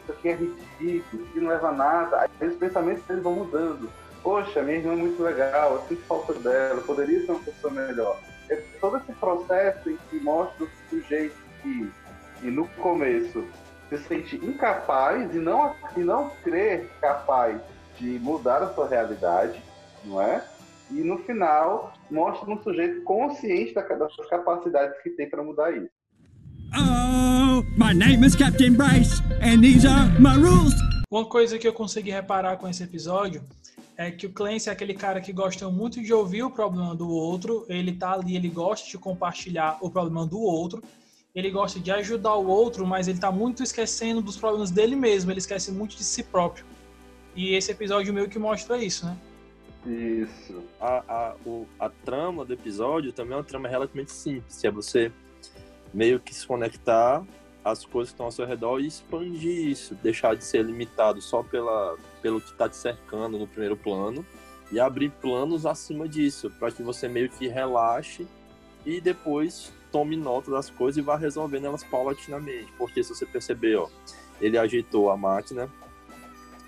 Isso 0.02 0.12
aqui 0.12 0.28
é 0.28 0.34
ridículo, 0.34 1.22
isso 1.22 1.28
aqui 1.30 1.40
não 1.40 1.48
leva 1.48 1.72
nada. 1.72 2.28
Aí 2.40 2.48
os 2.48 2.56
pensamentos 2.56 3.04
dele 3.04 3.20
vão 3.20 3.34
mudando. 3.34 3.90
Poxa, 4.22 4.62
minha 4.62 4.78
irmã 4.78 4.92
é 4.92 4.96
muito 4.96 5.22
legal, 5.22 5.74
eu 5.74 5.82
sinto 5.88 6.02
falta 6.02 6.34
dela, 6.34 6.80
poderia 6.82 7.24
ser 7.24 7.32
uma 7.32 7.40
pessoa 7.40 7.72
melhor. 7.72 8.18
É 8.48 8.56
todo 8.80 8.98
esse 8.98 9.12
processo 9.14 9.90
em 9.90 9.98
que 10.08 10.20
mostra 10.20 10.64
o 10.64 10.68
sujeito 10.88 11.34
que, 11.60 11.90
que 12.40 12.50
no 12.50 12.68
começo 12.68 13.44
se 13.88 13.98
sente 13.98 14.36
incapaz 14.36 15.34
e 15.34 15.38
não, 15.38 15.74
e 15.96 16.00
não 16.00 16.30
crer 16.42 16.88
capaz 17.00 17.60
de 17.98 18.18
mudar 18.20 18.62
a 18.62 18.72
sua 18.74 18.88
realidade, 18.88 19.62
não 20.04 20.20
é? 20.22 20.44
E 20.90 21.02
no 21.02 21.18
final 21.18 21.92
mostra 22.10 22.50
um 22.50 22.62
sujeito 22.62 23.02
consciente 23.02 23.74
das 23.74 24.16
capacidades 24.28 25.00
que 25.02 25.10
tem 25.10 25.28
para 25.28 25.42
mudar 25.42 25.72
isso. 25.72 25.90
Oh, 26.74 27.01
my 27.76 27.92
name 27.94 28.24
is 28.24 28.36
Captain 28.36 28.74
Bryce, 28.74 29.20
and 29.40 29.62
these 29.62 29.86
are 29.86 30.08
my 30.20 30.36
rules. 30.36 30.74
Uma 31.10 31.24
coisa 31.24 31.58
que 31.58 31.66
eu 31.66 31.72
consegui 31.72 32.10
reparar 32.10 32.56
com 32.56 32.68
esse 32.68 32.82
episódio 32.82 33.42
é 33.96 34.10
que 34.10 34.26
o 34.26 34.30
Clancy 34.32 34.68
é 34.68 34.72
aquele 34.72 34.94
cara 34.94 35.20
que 35.20 35.32
gosta 35.32 35.68
muito 35.70 36.02
de 36.02 36.12
ouvir 36.12 36.42
o 36.42 36.50
problema 36.50 36.94
do 36.94 37.08
outro, 37.08 37.64
ele 37.68 37.92
tá 37.92 38.12
ali, 38.12 38.36
ele 38.36 38.48
gosta 38.48 38.88
de 38.88 38.98
compartilhar 38.98 39.78
o 39.80 39.90
problema 39.90 40.26
do 40.26 40.40
outro, 40.40 40.82
ele 41.34 41.50
gosta 41.50 41.80
de 41.80 41.90
ajudar 41.90 42.34
o 42.34 42.46
outro, 42.46 42.86
mas 42.86 43.08
ele 43.08 43.18
tá 43.18 43.30
muito 43.30 43.62
esquecendo 43.62 44.20
dos 44.20 44.36
problemas 44.36 44.70
dele 44.70 44.96
mesmo, 44.96 45.30
ele 45.30 45.38
esquece 45.38 45.70
muito 45.72 45.96
de 45.96 46.04
si 46.04 46.22
próprio. 46.22 46.64
E 47.34 47.54
esse 47.54 47.70
episódio 47.72 48.12
meio 48.12 48.28
que 48.28 48.38
mostra 48.38 48.82
isso, 48.82 49.06
né? 49.06 49.16
Isso. 49.86 50.62
A, 50.80 51.02
a, 51.08 51.34
o, 51.44 51.66
a 51.78 51.88
trama 51.88 52.44
do 52.44 52.52
episódio 52.52 53.12
também 53.12 53.32
é 53.32 53.36
uma 53.36 53.44
trama 53.44 53.68
relativamente 53.68 54.12
simples, 54.12 54.62
é 54.62 54.70
você 54.70 55.10
meio 55.92 56.20
que 56.20 56.34
se 56.34 56.46
conectar 56.46 57.22
às 57.64 57.84
coisas 57.84 58.10
que 58.10 58.14
estão 58.14 58.26
ao 58.26 58.32
seu 58.32 58.46
redor 58.46 58.80
e 58.80 58.86
expandir 58.86 59.68
isso, 59.68 59.94
deixar 59.96 60.34
de 60.34 60.44
ser 60.44 60.64
limitado 60.64 61.20
só 61.20 61.42
pela, 61.42 61.96
pelo 62.20 62.40
que 62.40 62.50
está 62.50 62.68
te 62.68 62.76
cercando 62.76 63.38
no 63.38 63.46
primeiro 63.46 63.76
plano 63.76 64.24
e 64.70 64.80
abrir 64.80 65.10
planos 65.10 65.66
acima 65.66 66.08
disso, 66.08 66.50
para 66.58 66.72
que 66.72 66.82
você 66.82 67.08
meio 67.08 67.28
que 67.28 67.46
relaxe 67.46 68.26
e 68.84 69.00
depois 69.00 69.72
tome 69.92 70.16
nota 70.16 70.50
das 70.50 70.70
coisas 70.70 70.96
e 70.96 71.02
vá 71.02 71.16
resolvendo 71.16 71.66
elas 71.66 71.84
paulatinamente. 71.84 72.72
Porque 72.78 73.02
se 73.04 73.14
você 73.14 73.26
perceber, 73.26 73.76
ó, 73.76 73.88
ele 74.40 74.56
ajeitou 74.58 75.10
a 75.10 75.16
máquina, 75.16 75.70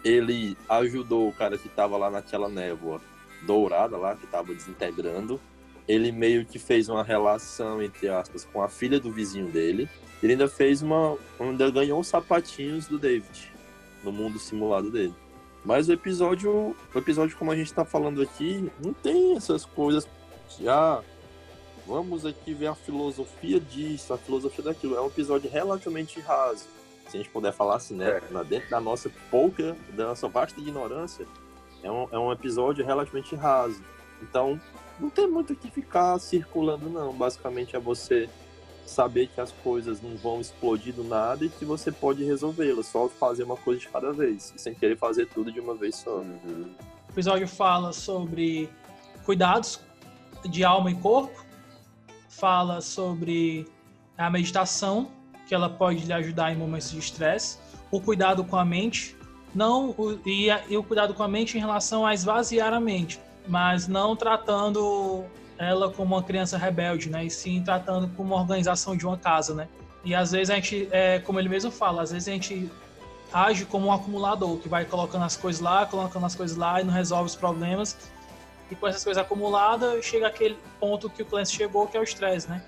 ele 0.04 0.56
ajudou 0.68 1.28
o 1.28 1.32
cara 1.32 1.56
que 1.56 1.66
estava 1.66 1.96
lá 1.96 2.10
naquela 2.10 2.48
névoa 2.48 3.00
dourada 3.42 3.96
lá, 3.96 4.14
que 4.14 4.26
estava 4.26 4.54
desintegrando. 4.54 5.40
Ele 5.88 6.12
meio 6.12 6.44
que 6.44 6.58
fez 6.58 6.88
uma 6.88 7.02
relação, 7.02 7.82
entre 7.82 8.08
aspas, 8.08 8.44
com 8.44 8.62
a 8.62 8.68
filha 8.68 9.00
do 9.00 9.10
vizinho 9.10 9.50
dele. 9.50 9.88
Ele 10.24 10.32
ainda 10.32 10.48
fez 10.48 10.80
uma. 10.80 11.18
ainda 11.38 11.70
ganhou 11.70 12.00
os 12.00 12.06
sapatinhos 12.06 12.86
do 12.86 12.98
David 12.98 13.52
no 14.02 14.10
mundo 14.10 14.38
simulado 14.38 14.90
dele. 14.90 15.14
Mas 15.62 15.88
o 15.88 15.92
episódio, 15.92 16.74
o 16.94 16.98
episódio 16.98 17.36
como 17.36 17.50
a 17.50 17.56
gente 17.56 17.66
está 17.66 17.84
falando 17.84 18.22
aqui, 18.22 18.70
não 18.82 18.94
tem 18.94 19.36
essas 19.36 19.66
coisas 19.66 20.08
que, 20.48 20.66
ah, 20.66 21.02
vamos 21.86 22.24
aqui 22.24 22.54
ver 22.54 22.68
a 22.68 22.74
filosofia 22.74 23.60
disso, 23.60 24.14
a 24.14 24.18
filosofia 24.18 24.64
daquilo. 24.64 24.96
É 24.96 25.00
um 25.00 25.08
episódio 25.08 25.50
relativamente 25.50 26.18
raso 26.20 26.64
se 27.08 27.18
a 27.18 27.20
gente 27.20 27.30
puder 27.30 27.52
falar 27.52 27.76
assim, 27.76 27.94
né? 27.94 28.18
É. 28.18 28.44
Dentro 28.44 28.70
da 28.70 28.80
nossa 28.80 29.10
pouca, 29.30 29.76
da 29.92 30.06
nossa 30.06 30.26
vasta 30.26 30.58
ignorância, 30.58 31.26
é 31.82 31.90
um, 31.90 32.08
é 32.10 32.18
um 32.18 32.32
episódio 32.32 32.84
relativamente 32.84 33.36
raso. 33.36 33.82
Então, 34.22 34.58
não 34.98 35.10
tem 35.10 35.28
muito 35.28 35.52
o 35.52 35.56
que 35.56 35.70
ficar 35.70 36.18
circulando, 36.18 36.88
não. 36.88 37.12
Basicamente 37.12 37.76
é 37.76 37.78
você 37.78 38.28
saber 38.86 39.28
que 39.28 39.40
as 39.40 39.50
coisas 39.50 40.00
não 40.00 40.16
vão 40.16 40.40
explodir 40.40 40.94
do 40.94 41.04
nada 41.04 41.44
e 41.44 41.48
que 41.48 41.64
você 41.64 41.90
pode 41.90 42.24
resolvê-las, 42.24 42.86
só 42.86 43.08
fazer 43.08 43.44
uma 43.44 43.56
coisa 43.56 43.80
de 43.80 43.88
cada 43.88 44.12
vez, 44.12 44.52
sem 44.56 44.74
querer 44.74 44.96
fazer 44.96 45.26
tudo 45.26 45.50
de 45.50 45.60
uma 45.60 45.74
vez 45.74 45.96
só. 45.96 46.18
Uhum. 46.18 46.70
O 47.08 47.12
episódio 47.12 47.48
fala 47.48 47.92
sobre 47.92 48.68
cuidados 49.24 49.80
de 50.44 50.64
alma 50.64 50.90
e 50.90 50.94
corpo, 50.94 51.44
fala 52.28 52.80
sobre 52.80 53.66
a 54.16 54.30
meditação, 54.30 55.10
que 55.46 55.54
ela 55.54 55.68
pode 55.68 56.04
lhe 56.04 56.12
ajudar 56.12 56.52
em 56.52 56.56
momentos 56.56 56.90
de 56.90 56.98
estresse, 56.98 57.58
o 57.90 58.00
cuidado 58.00 58.44
com 58.44 58.56
a 58.56 58.64
mente, 58.64 59.16
não 59.54 59.94
o, 59.96 60.18
e, 60.26 60.48
e, 60.68 60.76
o 60.76 60.82
cuidado 60.82 61.14
com 61.14 61.22
a 61.22 61.28
mente 61.28 61.56
em 61.56 61.60
relação 61.60 62.04
a 62.04 62.12
esvaziar 62.12 62.72
a 62.72 62.80
mente, 62.80 63.20
mas 63.46 63.86
não 63.86 64.16
tratando 64.16 65.24
ela 65.58 65.90
como 65.90 66.14
uma 66.14 66.22
criança 66.22 66.58
rebelde, 66.58 67.10
né? 67.10 67.24
E 67.24 67.30
sim 67.30 67.62
tratando 67.62 68.08
como 68.16 68.34
uma 68.34 68.40
organização 68.40 68.96
de 68.96 69.06
uma 69.06 69.16
casa, 69.16 69.54
né? 69.54 69.68
E 70.04 70.14
às 70.14 70.32
vezes 70.32 70.50
a 70.50 70.56
gente, 70.56 70.88
é, 70.90 71.18
como 71.20 71.38
ele 71.38 71.48
mesmo 71.48 71.70
fala, 71.70 72.02
às 72.02 72.12
vezes 72.12 72.28
a 72.28 72.32
gente 72.32 72.70
age 73.32 73.64
como 73.64 73.88
um 73.88 73.92
acumulador 73.92 74.58
que 74.58 74.68
vai 74.68 74.84
colocando 74.84 75.24
as 75.24 75.36
coisas 75.36 75.60
lá, 75.60 75.86
colocando 75.86 76.26
as 76.26 76.34
coisas 76.34 76.56
lá 76.56 76.80
e 76.80 76.84
não 76.84 76.92
resolve 76.92 77.26
os 77.26 77.36
problemas. 77.36 77.96
E 78.70 78.74
com 78.74 78.86
essas 78.86 79.02
coisas 79.02 79.22
acumuladas, 79.22 80.04
chega 80.04 80.26
aquele 80.26 80.56
ponto 80.78 81.10
que 81.10 81.22
o 81.22 81.26
Clancy 81.26 81.54
chegou, 81.54 81.86
que 81.86 81.96
é 81.96 82.00
o 82.00 82.04
estresse, 82.04 82.48
né? 82.48 82.62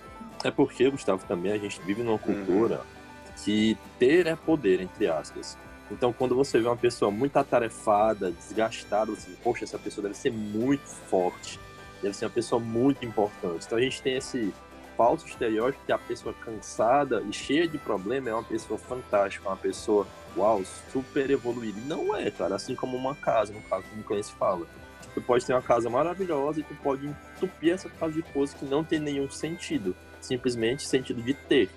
É 0.44 0.50
porque, 0.50 0.88
Gustavo, 0.90 1.24
também 1.26 1.52
a 1.52 1.58
gente 1.58 1.80
vive 1.82 2.02
numa 2.02 2.18
cultura 2.18 2.76
uhum. 2.76 3.32
que 3.44 3.76
ter 3.98 4.26
é 4.26 4.36
poder, 4.36 4.80
entre 4.80 5.06
aspas. 5.06 5.56
Então, 5.90 6.12
quando 6.12 6.34
você 6.34 6.60
vê 6.60 6.66
uma 6.66 6.76
pessoa 6.76 7.10
muito 7.10 7.36
atarefada, 7.36 8.30
desgastada, 8.30 9.12
você 9.12 9.30
diz, 9.30 9.38
poxa, 9.38 9.64
essa 9.64 9.78
pessoa 9.78 10.02
deve 10.02 10.16
ser 10.16 10.32
muito 10.32 10.86
forte, 10.86 11.60
deve 12.02 12.14
ser 12.14 12.26
uma 12.26 12.30
pessoa 12.30 12.60
muito 12.60 13.04
importante. 13.04 13.66
Então, 13.66 13.78
a 13.78 13.80
gente 13.80 14.02
tem 14.02 14.16
esse 14.16 14.52
falso 14.96 15.26
estereótipo 15.26 15.84
que 15.84 15.92
a 15.92 15.98
pessoa 15.98 16.34
cansada 16.34 17.22
e 17.28 17.32
cheia 17.32 17.68
de 17.68 17.78
problema 17.78 18.30
é 18.30 18.32
uma 18.32 18.44
pessoa 18.44 18.78
fantástica, 18.78 19.48
uma 19.48 19.56
pessoa, 19.56 20.06
uau, 20.36 20.62
super 20.92 21.30
evoluída. 21.30 21.78
Não 21.86 22.16
é, 22.16 22.30
cara, 22.30 22.54
assim 22.54 22.74
como 22.74 22.96
uma 22.96 23.14
casa, 23.14 23.52
no 23.52 23.60
caso, 23.62 23.84
como 23.88 24.00
o 24.00 24.04
Clancy 24.04 24.32
fala. 24.32 24.66
Tu 25.14 25.20
pode 25.20 25.44
ter 25.46 25.52
uma 25.52 25.62
casa 25.62 25.88
maravilhosa 25.88 26.60
e 26.60 26.62
tu 26.62 26.74
pode 26.82 27.06
entupir 27.06 27.72
essa 27.72 27.88
casa 27.88 28.12
de 28.12 28.22
coisas 28.22 28.54
que 28.54 28.64
não 28.64 28.84
tem 28.84 28.98
nenhum 28.98 29.30
sentido 29.30 29.94
simplesmente 30.26 30.86
sentido 30.86 31.22
de 31.22 31.32
ter, 31.32 31.70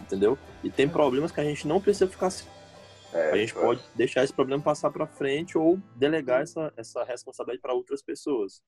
entendeu? 0.00 0.38
E 0.62 0.70
tem 0.70 0.88
problemas 0.88 1.32
que 1.32 1.40
a 1.40 1.44
gente 1.44 1.66
não 1.66 1.80
precisa 1.80 2.06
ficar 2.06 2.26
assim. 2.26 2.46
É, 3.12 3.30
a 3.30 3.36
gente 3.36 3.54
pode 3.54 3.80
deixar 3.94 4.24
esse 4.24 4.32
problema 4.32 4.62
passar 4.62 4.90
para 4.90 5.06
frente 5.06 5.56
ou 5.56 5.78
delegar 5.94 6.42
essa, 6.42 6.72
essa 6.76 7.04
responsabilidade 7.04 7.62
para 7.62 7.72
outras 7.72 8.02
pessoas. 8.02 8.62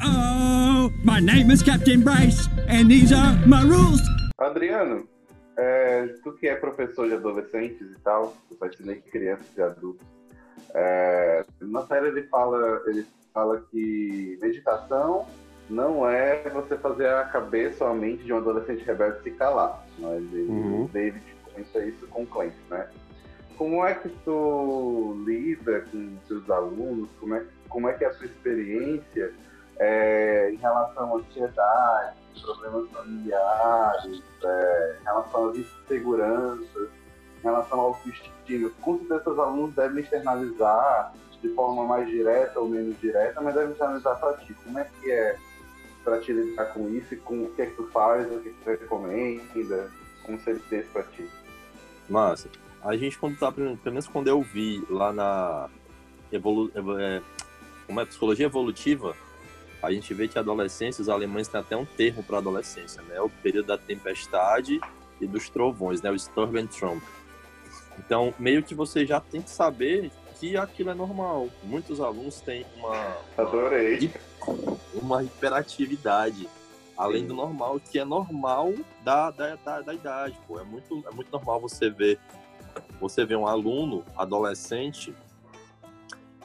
Oh, 0.00 0.90
my 1.04 1.20
name 1.20 1.50
is 1.50 1.62
Captain 1.62 2.02
Bryce, 2.02 2.48
and 2.68 2.90
these 2.90 3.12
are 3.12 3.34
my 3.46 3.62
rules. 3.62 4.00
Adriano, 4.38 5.06
é, 5.56 6.06
tu 6.22 6.32
que 6.32 6.48
é 6.48 6.54
professor 6.54 7.08
de 7.08 7.14
adolescentes 7.14 7.90
e 7.90 8.00
tal, 8.00 8.34
tu 8.48 8.56
só 8.56 8.66
ensinei 8.66 9.00
crianças 9.00 9.46
e 9.56 9.62
adultos. 9.62 10.06
É, 10.74 11.44
na 11.60 11.86
série 11.86 12.08
ele 12.08 12.22
fala, 12.24 12.82
ele 12.86 13.06
fala 13.34 13.62
que 13.70 14.38
meditação 14.40 15.26
não 15.68 16.08
é 16.08 16.48
você 16.50 16.76
fazer 16.76 17.08
a 17.08 17.24
cabeça 17.24 17.84
ou 17.84 17.90
a 17.90 17.94
mente 17.94 18.24
de 18.24 18.32
um 18.32 18.38
adolescente 18.38 18.84
rebelde 18.84 19.22
se 19.22 19.30
calar. 19.32 19.84
Mas 19.98 20.22
ele, 20.32 20.48
uhum. 20.48 20.88
David 20.92 21.22
comenta 21.44 21.84
isso 21.84 22.06
com 22.08 22.22
o 22.22 22.26
Clancy, 22.26 22.56
né? 22.70 22.88
Como 23.56 23.84
é 23.84 23.94
que 23.94 24.08
tu 24.24 25.22
lida 25.26 25.82
com 25.82 26.16
seus 26.26 26.50
alunos? 26.50 27.08
Como 27.20 27.34
é, 27.34 27.44
como 27.68 27.88
é 27.88 27.92
que 27.92 28.04
é 28.04 28.08
a 28.08 28.12
sua 28.14 28.26
experiência 28.26 29.32
é, 29.78 30.50
em 30.52 30.56
relação 30.56 31.14
à 31.14 31.18
ansiedade, 31.18 32.16
problemas 32.42 32.90
familiares, 32.90 34.22
é, 34.44 34.96
em 35.00 35.04
relação 35.04 35.48
às 35.48 35.56
inseguranças, 35.56 36.88
em 37.38 37.42
relação 37.42 37.80
ao 37.80 37.86
autoestima? 37.88 38.32
Certeza 38.46 39.22
seus 39.22 39.38
alunos 39.38 39.74
devem 39.74 40.02
externalizar 40.02 41.14
de 41.40 41.48
forma 41.54 41.84
mais 41.84 42.08
direta 42.08 42.60
ou 42.60 42.68
menos 42.68 42.98
direta, 43.00 43.40
mas 43.40 43.54
devem 43.54 43.72
externalizar 43.72 44.18
para 44.18 44.34
ti. 44.38 44.54
Como 44.64 44.78
é 44.78 44.84
que 44.84 45.10
é 45.10 45.36
para 46.04 46.20
te 46.20 46.32
lidar 46.32 46.66
com 46.66 46.88
isso 46.88 47.16
com 47.18 47.44
o 47.44 47.50
que 47.52 47.62
é 47.62 47.66
que 47.66 47.76
tu 47.76 47.86
faz, 47.88 48.26
o 48.26 48.40
que, 48.40 48.48
é 48.48 48.52
que 48.52 48.58
tu 48.64 48.70
recomenda, 48.70 49.90
como 50.24 50.38
seria 50.40 50.60
isso 50.80 50.90
para 50.92 51.02
ti? 51.04 51.28
Massa. 52.08 52.48
A 52.82 52.96
gente, 52.96 53.16
quando 53.16 53.38
tá, 53.38 53.52
pelo 53.52 53.78
menos 53.84 54.08
quando 54.08 54.26
eu 54.26 54.42
vi 54.42 54.84
lá 54.90 55.12
na 55.12 55.68
evolu 56.32 56.70
é, 56.74 57.22
como 57.86 58.00
é, 58.00 58.04
psicologia 58.04 58.46
evolutiva, 58.46 59.14
a 59.82 59.90
gente 59.90 60.14
vê 60.14 60.28
que 60.28 60.38
a 60.38 60.40
adolescência, 60.40 61.02
os 61.02 61.08
alemães 61.08 61.48
têm 61.48 61.60
até 61.60 61.76
um 61.76 61.84
termo 61.84 62.22
para 62.22 62.38
adolescência, 62.38 63.02
né? 63.02 63.20
O 63.20 63.28
período 63.28 63.66
da 63.66 63.78
tempestade 63.78 64.80
e 65.20 65.26
dos 65.26 65.48
trovões, 65.48 66.00
né? 66.00 66.10
O 66.10 66.18
Sturm 66.18 66.56
und 66.56 66.68
Trump. 66.68 67.02
Então, 67.98 68.32
meio 68.38 68.62
que 68.62 68.74
você 68.74 69.04
já 69.04 69.20
tem 69.20 69.42
que 69.42 69.50
saber 69.50 70.10
que 70.38 70.56
aquilo 70.56 70.90
é 70.90 70.94
normal. 70.94 71.48
Muitos 71.64 72.00
alunos 72.00 72.40
têm 72.40 72.64
uma. 72.76 73.16
Adorei. 73.36 74.12
Uma 74.94 75.22
hiperatividade 75.22 76.48
além 76.96 77.26
do 77.26 77.34
normal, 77.34 77.80
que 77.80 77.98
é 77.98 78.04
normal 78.04 78.72
da, 79.02 79.30
da, 79.30 79.56
da, 79.56 79.80
da, 79.80 79.94
idade, 79.94 80.38
pô. 80.46 80.60
É 80.60 80.64
muito, 80.64 81.04
é 81.06 81.12
muito 81.12 81.30
normal 81.32 81.60
você 81.60 81.90
ver 81.90 82.18
você 83.00 83.24
ver 83.24 83.36
um 83.36 83.46
aluno 83.46 84.04
adolescente 84.16 85.12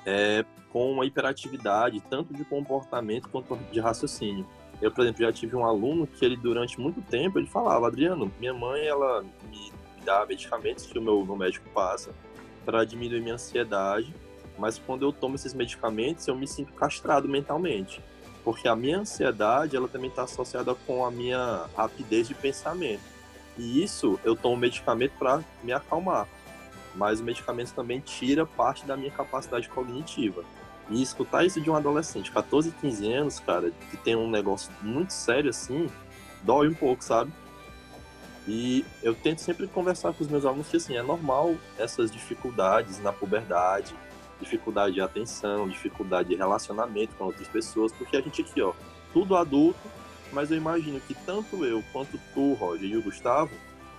é, 0.06 0.44
com 0.72 0.92
uma 0.92 1.06
hiperatividade, 1.06 2.02
tanto 2.10 2.34
de 2.34 2.44
comportamento 2.46 3.30
quanto 3.30 3.56
de 3.72 3.80
raciocínio. 3.80 4.46
Eu, 4.82 4.92
por 4.92 5.02
exemplo, 5.02 5.24
já 5.24 5.32
tive 5.32 5.56
um 5.56 5.66
aluno 5.66 6.06
que 6.06 6.24
ele, 6.24 6.36
durante 6.36 6.80
muito 6.80 7.02
tempo, 7.02 7.40
ele 7.40 7.48
falava, 7.48 7.88
Adriano, 7.88 8.32
minha 8.40 8.54
mãe, 8.54 8.86
ela 8.86 9.24
me 9.50 9.72
dá 10.06 10.26
medicamentos 10.26 10.86
que 10.86 10.98
o 10.98 11.02
meu, 11.02 11.26
meu 11.26 11.36
médico 11.36 11.68
passa 11.70 12.14
para 12.64 12.84
diminuir 12.84 13.22
minha 13.22 13.36
ansiedade, 13.36 14.14
mas 14.58 14.78
quando 14.78 15.04
eu 15.04 15.14
tomo 15.14 15.36
esses 15.36 15.54
medicamentos, 15.54 16.28
eu 16.28 16.36
me 16.36 16.48
sinto 16.48 16.74
castrado 16.74 17.28
mentalmente. 17.28 18.02
Porque 18.44 18.68
a 18.68 18.76
minha 18.76 19.00
ansiedade, 19.00 19.76
ela 19.76 19.88
também 19.88 20.10
está 20.10 20.24
associada 20.24 20.74
com 20.74 21.06
a 21.06 21.12
minha 21.12 21.66
rapidez 21.76 22.28
de 22.28 22.34
pensamento. 22.34 23.02
E 23.58 23.84
isso, 23.84 24.20
eu 24.24 24.36
tomo 24.36 24.58
medicamento 24.58 25.14
para 25.18 25.44
me 25.64 25.72
acalmar. 25.72 26.28
Mas 26.96 27.20
o 27.20 27.24
medicamento 27.24 27.74
também 27.74 28.00
tira 28.00 28.46
parte 28.46 28.86
da 28.86 28.98
minha 28.98 29.12
capacidade 29.12 29.68
cognitiva. 29.70 30.44
E 30.90 31.02
escutar 31.02 31.46
isso 31.46 31.60
de 31.60 31.70
um 31.70 31.76
adolescente, 31.76 32.32
14, 32.32 32.72
15 32.72 33.14
anos, 33.14 33.40
cara, 33.40 33.72
que 33.92 33.98
tem 33.98 34.16
um 34.16 34.30
negócio 34.30 34.72
muito 34.82 35.12
sério 35.12 35.50
assim, 35.50 35.90
dói 36.44 36.70
um 36.70 36.74
pouco, 36.74 37.04
sabe? 37.04 37.32
E 38.48 38.86
eu 39.04 39.14
tento 39.14 39.40
sempre 39.40 39.68
conversar 39.68 40.14
com 40.14 40.24
os 40.24 40.30
meus 40.30 40.46
alunos 40.46 40.70
que, 40.70 40.78
assim, 40.78 40.96
é 40.96 41.04
normal 41.04 41.56
essas 41.78 42.10
dificuldades 42.10 43.00
na 43.00 43.12
puberdade, 43.12 43.94
dificuldade 44.40 44.94
de 44.94 45.02
atenção, 45.02 45.68
dificuldade 45.68 46.30
de 46.30 46.36
relacionamento 46.36 47.14
com 47.16 47.26
outras 47.26 47.48
pessoas, 47.50 47.92
porque 47.92 48.16
a 48.16 48.22
gente 48.22 48.42
aqui, 48.42 48.62
ó, 48.62 48.74
tudo 49.12 49.36
adulto, 49.36 49.80
mas 50.32 50.52
eu 50.52 50.58
imagino 50.58 51.02
que 51.02 51.14
tanto 51.14 51.66
eu 51.66 51.84
quanto 51.92 52.18
tu, 52.34 52.54
Roger, 52.54 52.90
e 52.90 52.96
o 52.96 53.02
Gustavo, 53.02 53.52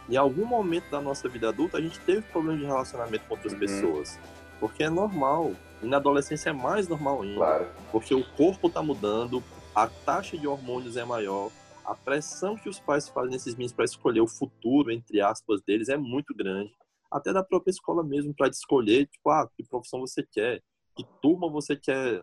em 0.08 0.16
algum 0.16 0.46
momento 0.46 0.90
da 0.90 1.00
nossa 1.00 1.28
vida 1.28 1.50
adulta, 1.50 1.76
a 1.76 1.80
gente 1.80 2.00
teve 2.00 2.22
problema 2.22 2.58
de 2.58 2.64
relacionamento 2.64 3.24
com 3.28 3.34
outras 3.34 3.52
uhum. 3.52 3.58
pessoas. 3.58 4.18
Porque 4.58 4.82
é 4.82 4.88
normal. 4.88 5.52
E 5.82 5.86
na 5.86 5.98
adolescência 5.98 6.50
é 6.50 6.52
mais 6.52 6.88
normal 6.88 7.22
ainda. 7.22 7.36
Claro. 7.36 7.68
Porque 7.92 8.14
o 8.14 8.24
corpo 8.36 8.68
está 8.68 8.82
mudando, 8.82 9.42
a 9.74 9.86
taxa 9.86 10.36
de 10.36 10.46
hormônios 10.46 10.96
é 10.96 11.04
maior, 11.04 11.50
a 11.84 11.94
pressão 11.94 12.56
que 12.56 12.68
os 12.68 12.78
pais 12.78 13.08
fazem 13.08 13.30
nesses 13.30 13.54
meninos 13.54 13.72
para 13.72 13.84
escolher 13.84 14.20
o 14.20 14.26
futuro, 14.26 14.90
entre 14.90 15.20
aspas, 15.20 15.62
deles 15.62 15.88
é 15.88 15.96
muito 15.96 16.34
grande. 16.34 16.70
Até 17.10 17.32
da 17.32 17.42
própria 17.42 17.70
escola 17.70 18.04
mesmo, 18.04 18.34
para 18.34 18.48
escolher, 18.48 19.06
tipo, 19.06 19.30
ah, 19.30 19.48
que 19.56 19.64
profissão 19.64 20.00
você 20.00 20.22
quer, 20.22 20.62
que 20.94 21.04
turma 21.22 21.48
você 21.48 21.74
quer, 21.74 22.22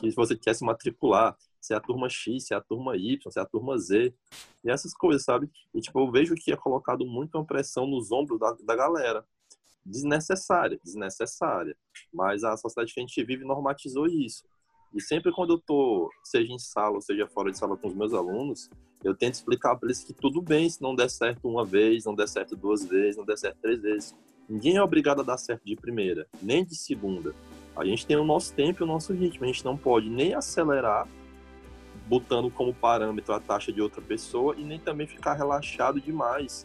que 0.00 0.10
você 0.10 0.36
quer 0.36 0.54
se 0.54 0.64
matricular, 0.64 1.36
se 1.60 1.72
é 1.72 1.76
a 1.76 1.80
turma 1.80 2.08
X, 2.08 2.46
se 2.46 2.54
é 2.54 2.56
a 2.56 2.60
turma 2.60 2.96
Y, 2.96 3.30
se 3.30 3.38
é 3.38 3.42
a 3.42 3.46
turma 3.46 3.78
Z, 3.78 4.12
e 4.64 4.70
essas 4.70 4.92
coisas, 4.92 5.22
sabe? 5.22 5.48
E, 5.72 5.80
tipo, 5.80 6.00
eu 6.00 6.10
vejo 6.10 6.34
que 6.34 6.50
é 6.50 6.56
colocado 6.56 7.06
muito 7.06 7.36
uma 7.36 7.44
pressão 7.44 7.86
nos 7.86 8.10
ombros 8.10 8.40
da, 8.40 8.56
da 8.64 8.74
galera 8.74 9.24
desnecessária, 9.86 10.78
desnecessária. 10.82 11.76
Mas 12.12 12.44
a 12.44 12.56
sociedade 12.56 12.92
que 12.92 13.00
a 13.00 13.02
gente 13.02 13.24
vive 13.24 13.44
normatizou 13.44 14.06
isso. 14.06 14.44
E 14.94 15.00
sempre 15.00 15.32
quando 15.32 15.54
eu 15.54 15.58
tô, 15.58 16.10
seja 16.24 16.52
em 16.52 16.58
sala 16.58 16.96
ou 16.96 17.00
seja 17.00 17.26
fora 17.28 17.50
de 17.50 17.58
sala 17.58 17.76
com 17.76 17.88
os 17.88 17.94
meus 17.94 18.12
alunos, 18.12 18.68
eu 19.04 19.14
tento 19.14 19.34
explicar 19.34 19.76
para 19.76 19.88
eles 19.88 20.02
que 20.02 20.12
tudo 20.12 20.40
bem 20.40 20.68
se 20.68 20.80
não 20.82 20.94
der 20.94 21.10
certo 21.10 21.48
uma 21.48 21.64
vez, 21.64 22.04
não 22.04 22.14
der 22.14 22.28
certo 22.28 22.56
duas 22.56 22.84
vezes, 22.84 23.16
não 23.16 23.24
der 23.24 23.36
certo 23.36 23.58
três 23.60 23.80
vezes. 23.80 24.16
Ninguém 24.48 24.76
é 24.76 24.82
obrigado 24.82 25.20
a 25.20 25.24
dar 25.24 25.38
certo 25.38 25.64
de 25.64 25.76
primeira, 25.76 26.26
nem 26.40 26.64
de 26.64 26.74
segunda. 26.74 27.34
A 27.76 27.84
gente 27.84 28.06
tem 28.06 28.16
o 28.16 28.24
nosso 28.24 28.54
tempo 28.54 28.82
e 28.82 28.84
o 28.84 28.86
nosso 28.86 29.12
ritmo. 29.12 29.44
A 29.44 29.48
gente 29.48 29.64
não 29.64 29.76
pode 29.76 30.08
nem 30.08 30.34
acelerar, 30.34 31.06
botando 32.06 32.50
como 32.50 32.72
parâmetro 32.72 33.34
a 33.34 33.40
taxa 33.40 33.72
de 33.72 33.82
outra 33.82 34.00
pessoa, 34.00 34.54
e 34.56 34.64
nem 34.64 34.78
também 34.78 35.06
ficar 35.06 35.34
relaxado 35.34 36.00
demais 36.00 36.64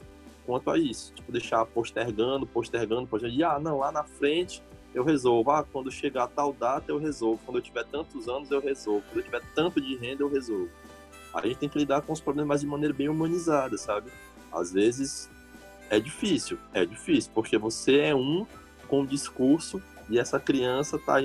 quanto 0.52 0.70
a 0.70 0.78
isso. 0.78 1.14
Tipo, 1.14 1.32
deixar 1.32 1.66
postergando, 1.66 2.46
postergando, 2.46 3.08
postergando. 3.08 3.46
Ah, 3.46 3.58
não, 3.58 3.78
lá 3.78 3.90
na 3.90 4.04
frente 4.04 4.62
eu 4.94 5.02
resolvo. 5.02 5.50
Ah, 5.50 5.64
quando 5.64 5.90
chegar 5.90 6.26
a 6.26 6.28
tal 6.28 6.52
data 6.52 6.92
eu 6.92 6.98
resolvo. 6.98 7.40
Quando 7.46 7.58
eu 7.58 7.62
tiver 7.62 7.86
tantos 7.86 8.28
anos 8.28 8.52
eu 8.52 8.60
resolvo. 8.60 9.02
Quando 9.08 9.18
eu 9.20 9.24
tiver 9.24 9.42
tanto 9.56 9.80
de 9.80 9.96
renda 9.96 10.24
eu 10.24 10.30
resolvo. 10.30 10.70
A 11.34 11.48
gente 11.48 11.58
tem 11.58 11.70
que 11.70 11.80
lidar 11.80 12.02
com 12.02 12.12
os 12.12 12.20
problemas 12.20 12.60
de 12.60 12.68
maneira 12.68 12.94
bem 12.94 13.08
humanizada, 13.08 13.78
sabe? 13.78 14.12
Às 14.52 14.74
vezes 14.74 15.30
é 15.90 15.98
difícil, 16.02 16.58
é 16.74 16.86
difícil, 16.86 17.32
porque 17.34 17.58
você 17.58 18.00
é 18.00 18.16
um 18.16 18.46
com 18.90 19.06
discurso 19.06 19.82
e 20.10 20.20
essa 20.20 20.38
criança 20.38 21.00
tá, 21.00 21.16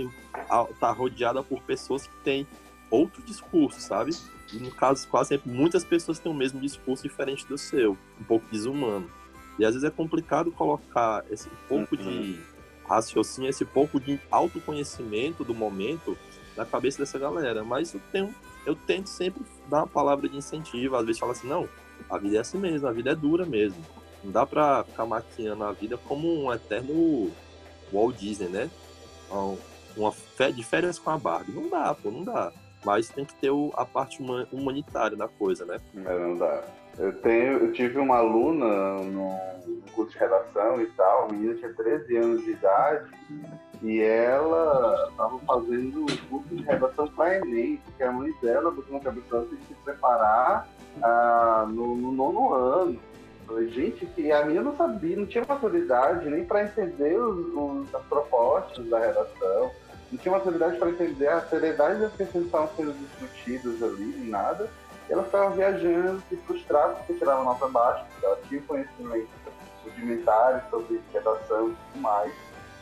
tá 0.78 0.92
rodeada 0.92 1.42
por 1.42 1.60
pessoas 1.62 2.06
que 2.06 2.16
têm 2.22 2.46
outro 2.88 3.20
discurso, 3.24 3.80
sabe? 3.80 4.12
E 4.52 4.58
no 4.58 4.70
caso, 4.70 5.08
quase 5.08 5.30
sempre, 5.30 5.50
muitas 5.50 5.84
pessoas 5.84 6.20
têm 6.20 6.30
o 6.30 6.34
mesmo 6.34 6.60
discurso 6.60 7.02
diferente 7.02 7.44
do 7.46 7.58
seu, 7.58 7.98
um 8.20 8.24
pouco 8.24 8.46
desumano. 8.50 9.10
E 9.58 9.64
às 9.64 9.74
vezes 9.74 9.88
é 9.88 9.90
complicado 9.90 10.50
colocar 10.52 11.24
esse 11.30 11.48
pouco 11.68 11.96
de 11.96 12.08
uhum. 12.08 12.38
raciocínio, 12.86 13.50
esse 13.50 13.64
pouco 13.64 13.98
de 13.98 14.20
autoconhecimento 14.30 15.44
do 15.44 15.54
momento 15.54 16.16
na 16.56 16.64
cabeça 16.64 16.98
dessa 16.98 17.18
galera. 17.18 17.64
Mas 17.64 17.94
eu, 17.94 18.00
tenho, 18.12 18.34
eu 18.64 18.74
tento 18.74 19.08
sempre 19.08 19.42
dar 19.68 19.78
uma 19.78 19.86
palavra 19.86 20.28
de 20.28 20.36
incentivo, 20.36 20.96
às 20.96 21.06
vezes 21.06 21.18
falar 21.18 21.32
assim, 21.32 21.48
não, 21.48 21.68
a 22.10 22.18
vida 22.18 22.36
é 22.36 22.40
assim 22.40 22.58
mesmo, 22.58 22.86
a 22.86 22.92
vida 22.92 23.12
é 23.12 23.14
dura 23.14 23.46
mesmo. 23.46 23.82
Não 24.22 24.30
dá 24.30 24.44
pra 24.44 24.84
ficar 24.84 25.06
maquiando 25.06 25.64
a 25.64 25.72
vida 25.72 25.96
como 25.96 26.44
um 26.44 26.52
eterno 26.52 27.30
Walt 27.92 28.16
Disney, 28.16 28.48
né? 28.48 28.70
Uma 29.96 30.12
fé 30.12 30.50
de 30.50 30.62
férias 30.62 30.98
com 30.98 31.10
a 31.10 31.18
Barbie. 31.18 31.52
Não 31.52 31.68
dá, 31.68 31.94
pô, 31.94 32.10
não 32.10 32.24
dá 32.24 32.52
mas 32.86 33.08
tem 33.08 33.24
que 33.24 33.34
ter 33.34 33.50
a 33.74 33.84
parte 33.84 34.22
humanitária 34.52 35.16
da 35.16 35.26
coisa, 35.26 35.64
né? 35.64 35.80
É, 35.96 36.18
não 36.18 36.38
dá. 36.38 36.62
Eu, 36.98 37.12
tenho, 37.20 37.58
eu 37.58 37.72
tive 37.72 37.98
uma 37.98 38.16
aluna 38.16 39.02
no, 39.02 39.38
curso 39.94 40.12
de 40.12 40.18
redação 40.18 40.80
e 40.80 40.86
tal, 40.88 41.24
a 41.24 41.32
menina 41.32 41.54
tinha 41.54 41.72
13 41.72 42.16
anos 42.16 42.44
de 42.44 42.50
idade 42.50 43.10
e 43.82 44.00
ela 44.00 45.08
estava 45.10 45.38
fazendo 45.40 46.04
o 46.04 46.18
curso 46.28 46.54
de 46.54 46.62
redação 46.62 47.08
para 47.08 47.38
Enem, 47.38 47.80
porque 47.84 48.02
a 48.02 48.12
mãe 48.12 48.32
dela 48.42 48.70
botou 48.70 48.94
na 48.94 49.00
cabeça 49.00 49.26
dela 49.30 49.46
que 49.46 49.56
se 49.56 49.74
preparar 49.84 50.68
ah, 51.02 51.66
no, 51.68 51.96
no, 51.96 52.12
nono 52.12 52.54
ano. 52.54 52.98
falei, 53.46 53.68
gente, 53.68 54.06
que 54.06 54.32
a 54.32 54.44
menina 54.44 54.62
não 54.62 54.76
sabia, 54.76 55.16
não 55.16 55.26
tinha 55.26 55.44
maturidade 55.46 56.28
nem 56.28 56.44
para 56.44 56.64
entender 56.64 57.18
os, 57.18 57.54
os, 57.54 57.94
as 57.94 58.02
propostas 58.04 58.86
da 58.88 58.98
redação 58.98 59.70
não 60.10 60.18
tinha 60.18 60.32
maturidade 60.32 60.78
para 60.78 60.90
entender 60.90 61.28
a 61.28 61.40
seriedade 61.42 62.00
das 62.00 62.14
questões 62.14 62.42
que 62.42 62.48
estavam 62.48 62.70
sendo 62.76 62.92
discutidas 62.92 63.82
ali, 63.82 64.30
nada. 64.30 64.70
E 65.08 65.12
ela 65.12 65.24
ficava 65.24 65.50
viajando, 65.50 66.22
se 66.28 66.36
frustrava 66.38 66.94
porque 66.94 67.14
tirava 67.14 67.44
nota 67.44 67.68
baixa, 67.68 68.04
porque 68.10 68.26
ela 68.26 68.38
tinha 68.48 68.62
conhecimento 68.62 69.28
rudimentares 69.84 70.62
sobre 70.70 71.00
redação 71.12 71.70
e 71.70 71.76
tudo 71.92 72.02
mais. 72.02 72.32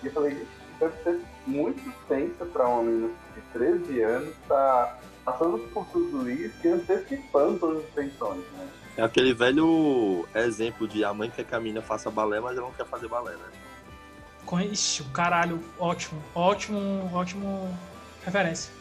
E 0.03 0.07
eu 0.07 0.13
falei, 0.13 0.33
isso 0.33 0.65
deve 0.81 1.03
ser 1.03 1.21
muito 1.47 1.93
tensa 2.09 2.45
para 2.47 2.67
uma 2.67 2.83
menina 2.83 3.11
de 3.35 3.41
13 3.53 4.03
anos 4.03 4.29
estar 4.29 4.87
tá 4.87 4.99
passando 5.25 5.59
por 5.73 5.87
tudo 5.87 6.29
isso 6.31 6.55
e 6.65 6.69
antecipando 6.69 7.59
todas 7.59 7.85
as 7.85 7.91
tensões, 7.91 8.45
né? 8.53 8.69
É 8.97 9.03
aquele 9.03 9.35
velho 9.35 10.27
exemplo 10.35 10.87
de 10.87 11.05
a 11.05 11.13
mãe 11.13 11.29
quer 11.29 11.45
que 11.45 11.55
a 11.55 11.59
menina 11.59 11.83
faça 11.83 12.11
balé, 12.11 12.39
mas 12.39 12.57
ela 12.57 12.67
não 12.69 12.75
quer 12.75 12.87
fazer 12.87 13.09
balé, 13.09 13.33
né? 13.33 14.65
Ixi, 14.71 15.03
o 15.03 15.07
caralho, 15.07 15.61
ótimo, 15.81 16.23
ótimo, 16.33 17.11
ótimo 17.13 17.77
referência. 18.25 18.73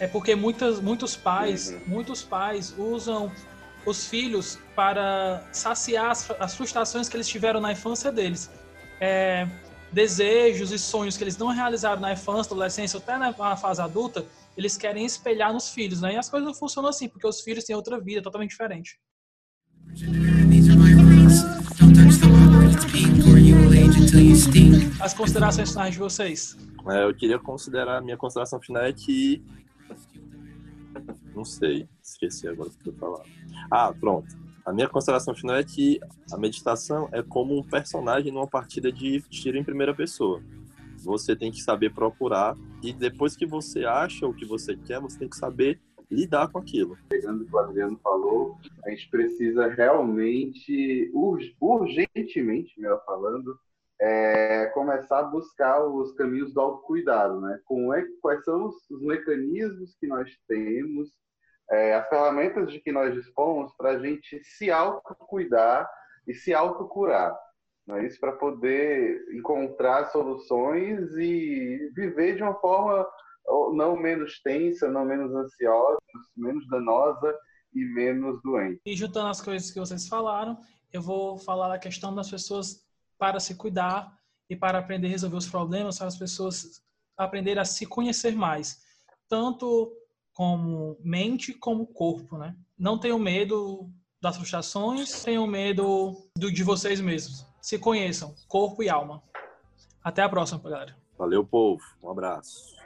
É 0.00 0.06
porque 0.06 0.34
muitas, 0.34 0.80
muitos 0.80 1.16
pais, 1.16 1.70
uhum. 1.70 1.80
muitos 1.86 2.22
pais 2.22 2.74
usam 2.78 3.32
os 3.84 4.06
filhos 4.06 4.58
para 4.74 5.42
saciar 5.52 6.10
as, 6.10 6.30
as, 6.38 6.54
frustrações 6.54 7.08
que 7.08 7.16
eles 7.16 7.28
tiveram 7.28 7.60
na 7.60 7.72
infância 7.72 8.12
deles. 8.12 8.50
É, 9.00 9.48
desejos 9.92 10.70
e 10.70 10.78
sonhos 10.78 11.16
que 11.16 11.24
eles 11.24 11.36
não 11.36 11.48
realizaram 11.48 12.00
na 12.00 12.12
infância, 12.12 12.52
adolescência, 12.52 12.98
até 12.98 13.16
na 13.16 13.56
fase 13.56 13.80
adulta, 13.80 14.24
eles 14.56 14.76
querem 14.76 15.04
espelhar 15.04 15.52
nos 15.52 15.70
filhos, 15.70 16.00
né? 16.00 16.14
E 16.14 16.16
as 16.16 16.28
coisas 16.28 16.46
não 16.46 16.54
funcionam 16.54 16.90
assim, 16.90 17.08
porque 17.08 17.26
os 17.26 17.40
filhos 17.40 17.64
têm 17.64 17.74
outra 17.74 18.00
vida 18.00 18.20
totalmente 18.20 18.50
diferente. 18.50 18.98
As 25.00 25.14
considerações 25.14 25.70
finais 25.70 25.92
de 25.92 25.98
vocês. 25.98 26.56
É, 26.90 27.04
eu 27.04 27.14
queria 27.14 27.38
considerar, 27.38 28.02
minha 28.02 28.16
consideração 28.16 28.60
final 28.60 28.82
é 28.82 28.92
que. 28.92 29.42
Não 31.38 31.44
sei, 31.44 31.88
esqueci 32.02 32.48
agora 32.48 32.68
o 32.68 32.72
que 32.72 32.88
eu 32.88 32.94
falar. 32.94 33.22
Ah, 33.70 33.94
pronto. 33.94 34.26
A 34.66 34.72
minha 34.72 34.88
consideração 34.88 35.32
final 35.36 35.54
é 35.54 35.62
que 35.62 36.00
a 36.32 36.36
meditação 36.36 37.08
é 37.12 37.22
como 37.22 37.56
um 37.56 37.62
personagem 37.62 38.32
numa 38.32 38.48
partida 38.48 38.90
de 38.90 39.20
tiro 39.20 39.56
em 39.56 39.62
primeira 39.62 39.94
pessoa. 39.94 40.42
Você 40.96 41.36
tem 41.36 41.52
que 41.52 41.62
saber 41.62 41.94
procurar 41.94 42.56
e 42.82 42.92
depois 42.92 43.36
que 43.36 43.46
você 43.46 43.84
acha 43.84 44.26
o 44.26 44.34
que 44.34 44.44
você 44.44 44.76
quer, 44.76 45.00
você 45.00 45.16
tem 45.16 45.28
que 45.28 45.36
saber 45.36 45.80
lidar 46.10 46.48
com 46.48 46.58
aquilo. 46.58 46.98
Pegando 47.08 47.44
o 47.44 47.46
que 47.46 47.54
o 47.54 47.58
Adriano 47.60 47.96
falou, 48.02 48.58
a 48.84 48.90
gente 48.90 49.08
precisa 49.08 49.68
realmente, 49.68 51.08
urgentemente, 51.60 52.80
melhor 52.80 53.00
falando, 53.06 53.56
é, 54.00 54.66
começar 54.74 55.20
a 55.20 55.24
buscar 55.24 55.86
os 55.86 56.12
caminhos 56.14 56.52
do 56.52 56.60
autocuidado, 56.60 57.40
né? 57.40 57.60
Como 57.64 57.94
é, 57.94 58.04
quais 58.20 58.44
são 58.44 58.66
os, 58.66 58.74
os 58.90 59.02
mecanismos 59.02 59.96
que 60.00 60.08
nós 60.08 60.30
temos, 60.48 61.10
é, 61.70 61.94
as 61.94 62.08
ferramentas 62.08 62.72
de 62.72 62.80
que 62.80 62.92
nós 62.92 63.14
dispomos 63.14 63.72
para 63.76 63.90
a 63.90 63.98
gente 63.98 64.42
se 64.44 64.70
autocuidar 64.70 65.88
e 66.26 66.34
se 66.34 66.54
autocurar. 66.54 67.36
É 67.90 68.04
isso 68.04 68.20
para 68.20 68.32
poder 68.32 69.24
encontrar 69.32 70.10
soluções 70.10 71.10
e 71.16 71.90
viver 71.94 72.36
de 72.36 72.42
uma 72.42 72.54
forma 72.54 73.06
não 73.72 73.96
menos 73.96 74.40
tensa, 74.42 74.90
não 74.90 75.06
menos 75.06 75.34
ansiosa, 75.34 75.98
menos 76.36 76.66
danosa 76.68 77.34
e 77.74 77.84
menos 77.84 78.42
doente. 78.42 78.80
E 78.84 78.94
juntando 78.94 79.28
as 79.28 79.40
coisas 79.40 79.70
que 79.70 79.80
vocês 79.80 80.06
falaram, 80.06 80.58
eu 80.92 81.00
vou 81.00 81.38
falar 81.38 81.68
da 81.68 81.78
questão 81.78 82.14
das 82.14 82.30
pessoas 82.30 82.86
para 83.18 83.40
se 83.40 83.54
cuidar 83.54 84.12
e 84.50 84.56
para 84.56 84.78
aprender 84.78 85.08
a 85.08 85.10
resolver 85.10 85.36
os 85.36 85.48
problemas, 85.48 85.98
para 85.98 86.08
as 86.08 86.18
pessoas 86.18 86.82
aprenderem 87.16 87.60
a 87.60 87.64
se 87.64 87.86
conhecer 87.86 88.34
mais, 88.34 88.82
tanto 89.28 89.92
como 90.38 90.96
mente 91.02 91.52
como 91.52 91.84
corpo, 91.84 92.38
né? 92.38 92.54
Não 92.78 92.96
tenham 92.96 93.18
medo 93.18 93.90
das 94.22 94.36
frustrações, 94.36 95.24
tenham 95.24 95.44
medo 95.48 96.14
do, 96.36 96.52
de 96.52 96.62
vocês 96.62 97.00
mesmos. 97.00 97.44
Se 97.60 97.76
conheçam, 97.76 98.36
corpo 98.46 98.80
e 98.80 98.88
alma. 98.88 99.20
Até 100.02 100.22
a 100.22 100.28
próxima, 100.28 100.60
galera. 100.62 100.96
Valeu, 101.18 101.44
povo. 101.44 101.82
Um 102.00 102.10
abraço. 102.10 102.76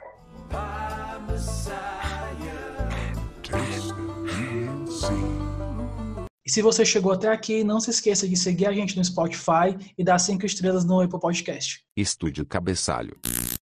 E 6.43 6.49
se 6.49 6.63
você 6.63 6.83
chegou 6.83 7.11
até 7.11 7.27
aqui, 7.27 7.63
não 7.63 7.79
se 7.79 7.91
esqueça 7.91 8.27
de 8.27 8.35
seguir 8.35 8.65
a 8.65 8.73
gente 8.73 8.97
no 8.97 9.05
Spotify 9.05 9.77
e 9.95 10.03
dar 10.03 10.17
cinco 10.17 10.43
estrelas 10.43 10.83
no 10.83 10.99
Apple 10.99 11.19
Podcast. 11.19 11.85
Estúdio 11.95 12.47
Cabeçalho. 12.47 13.15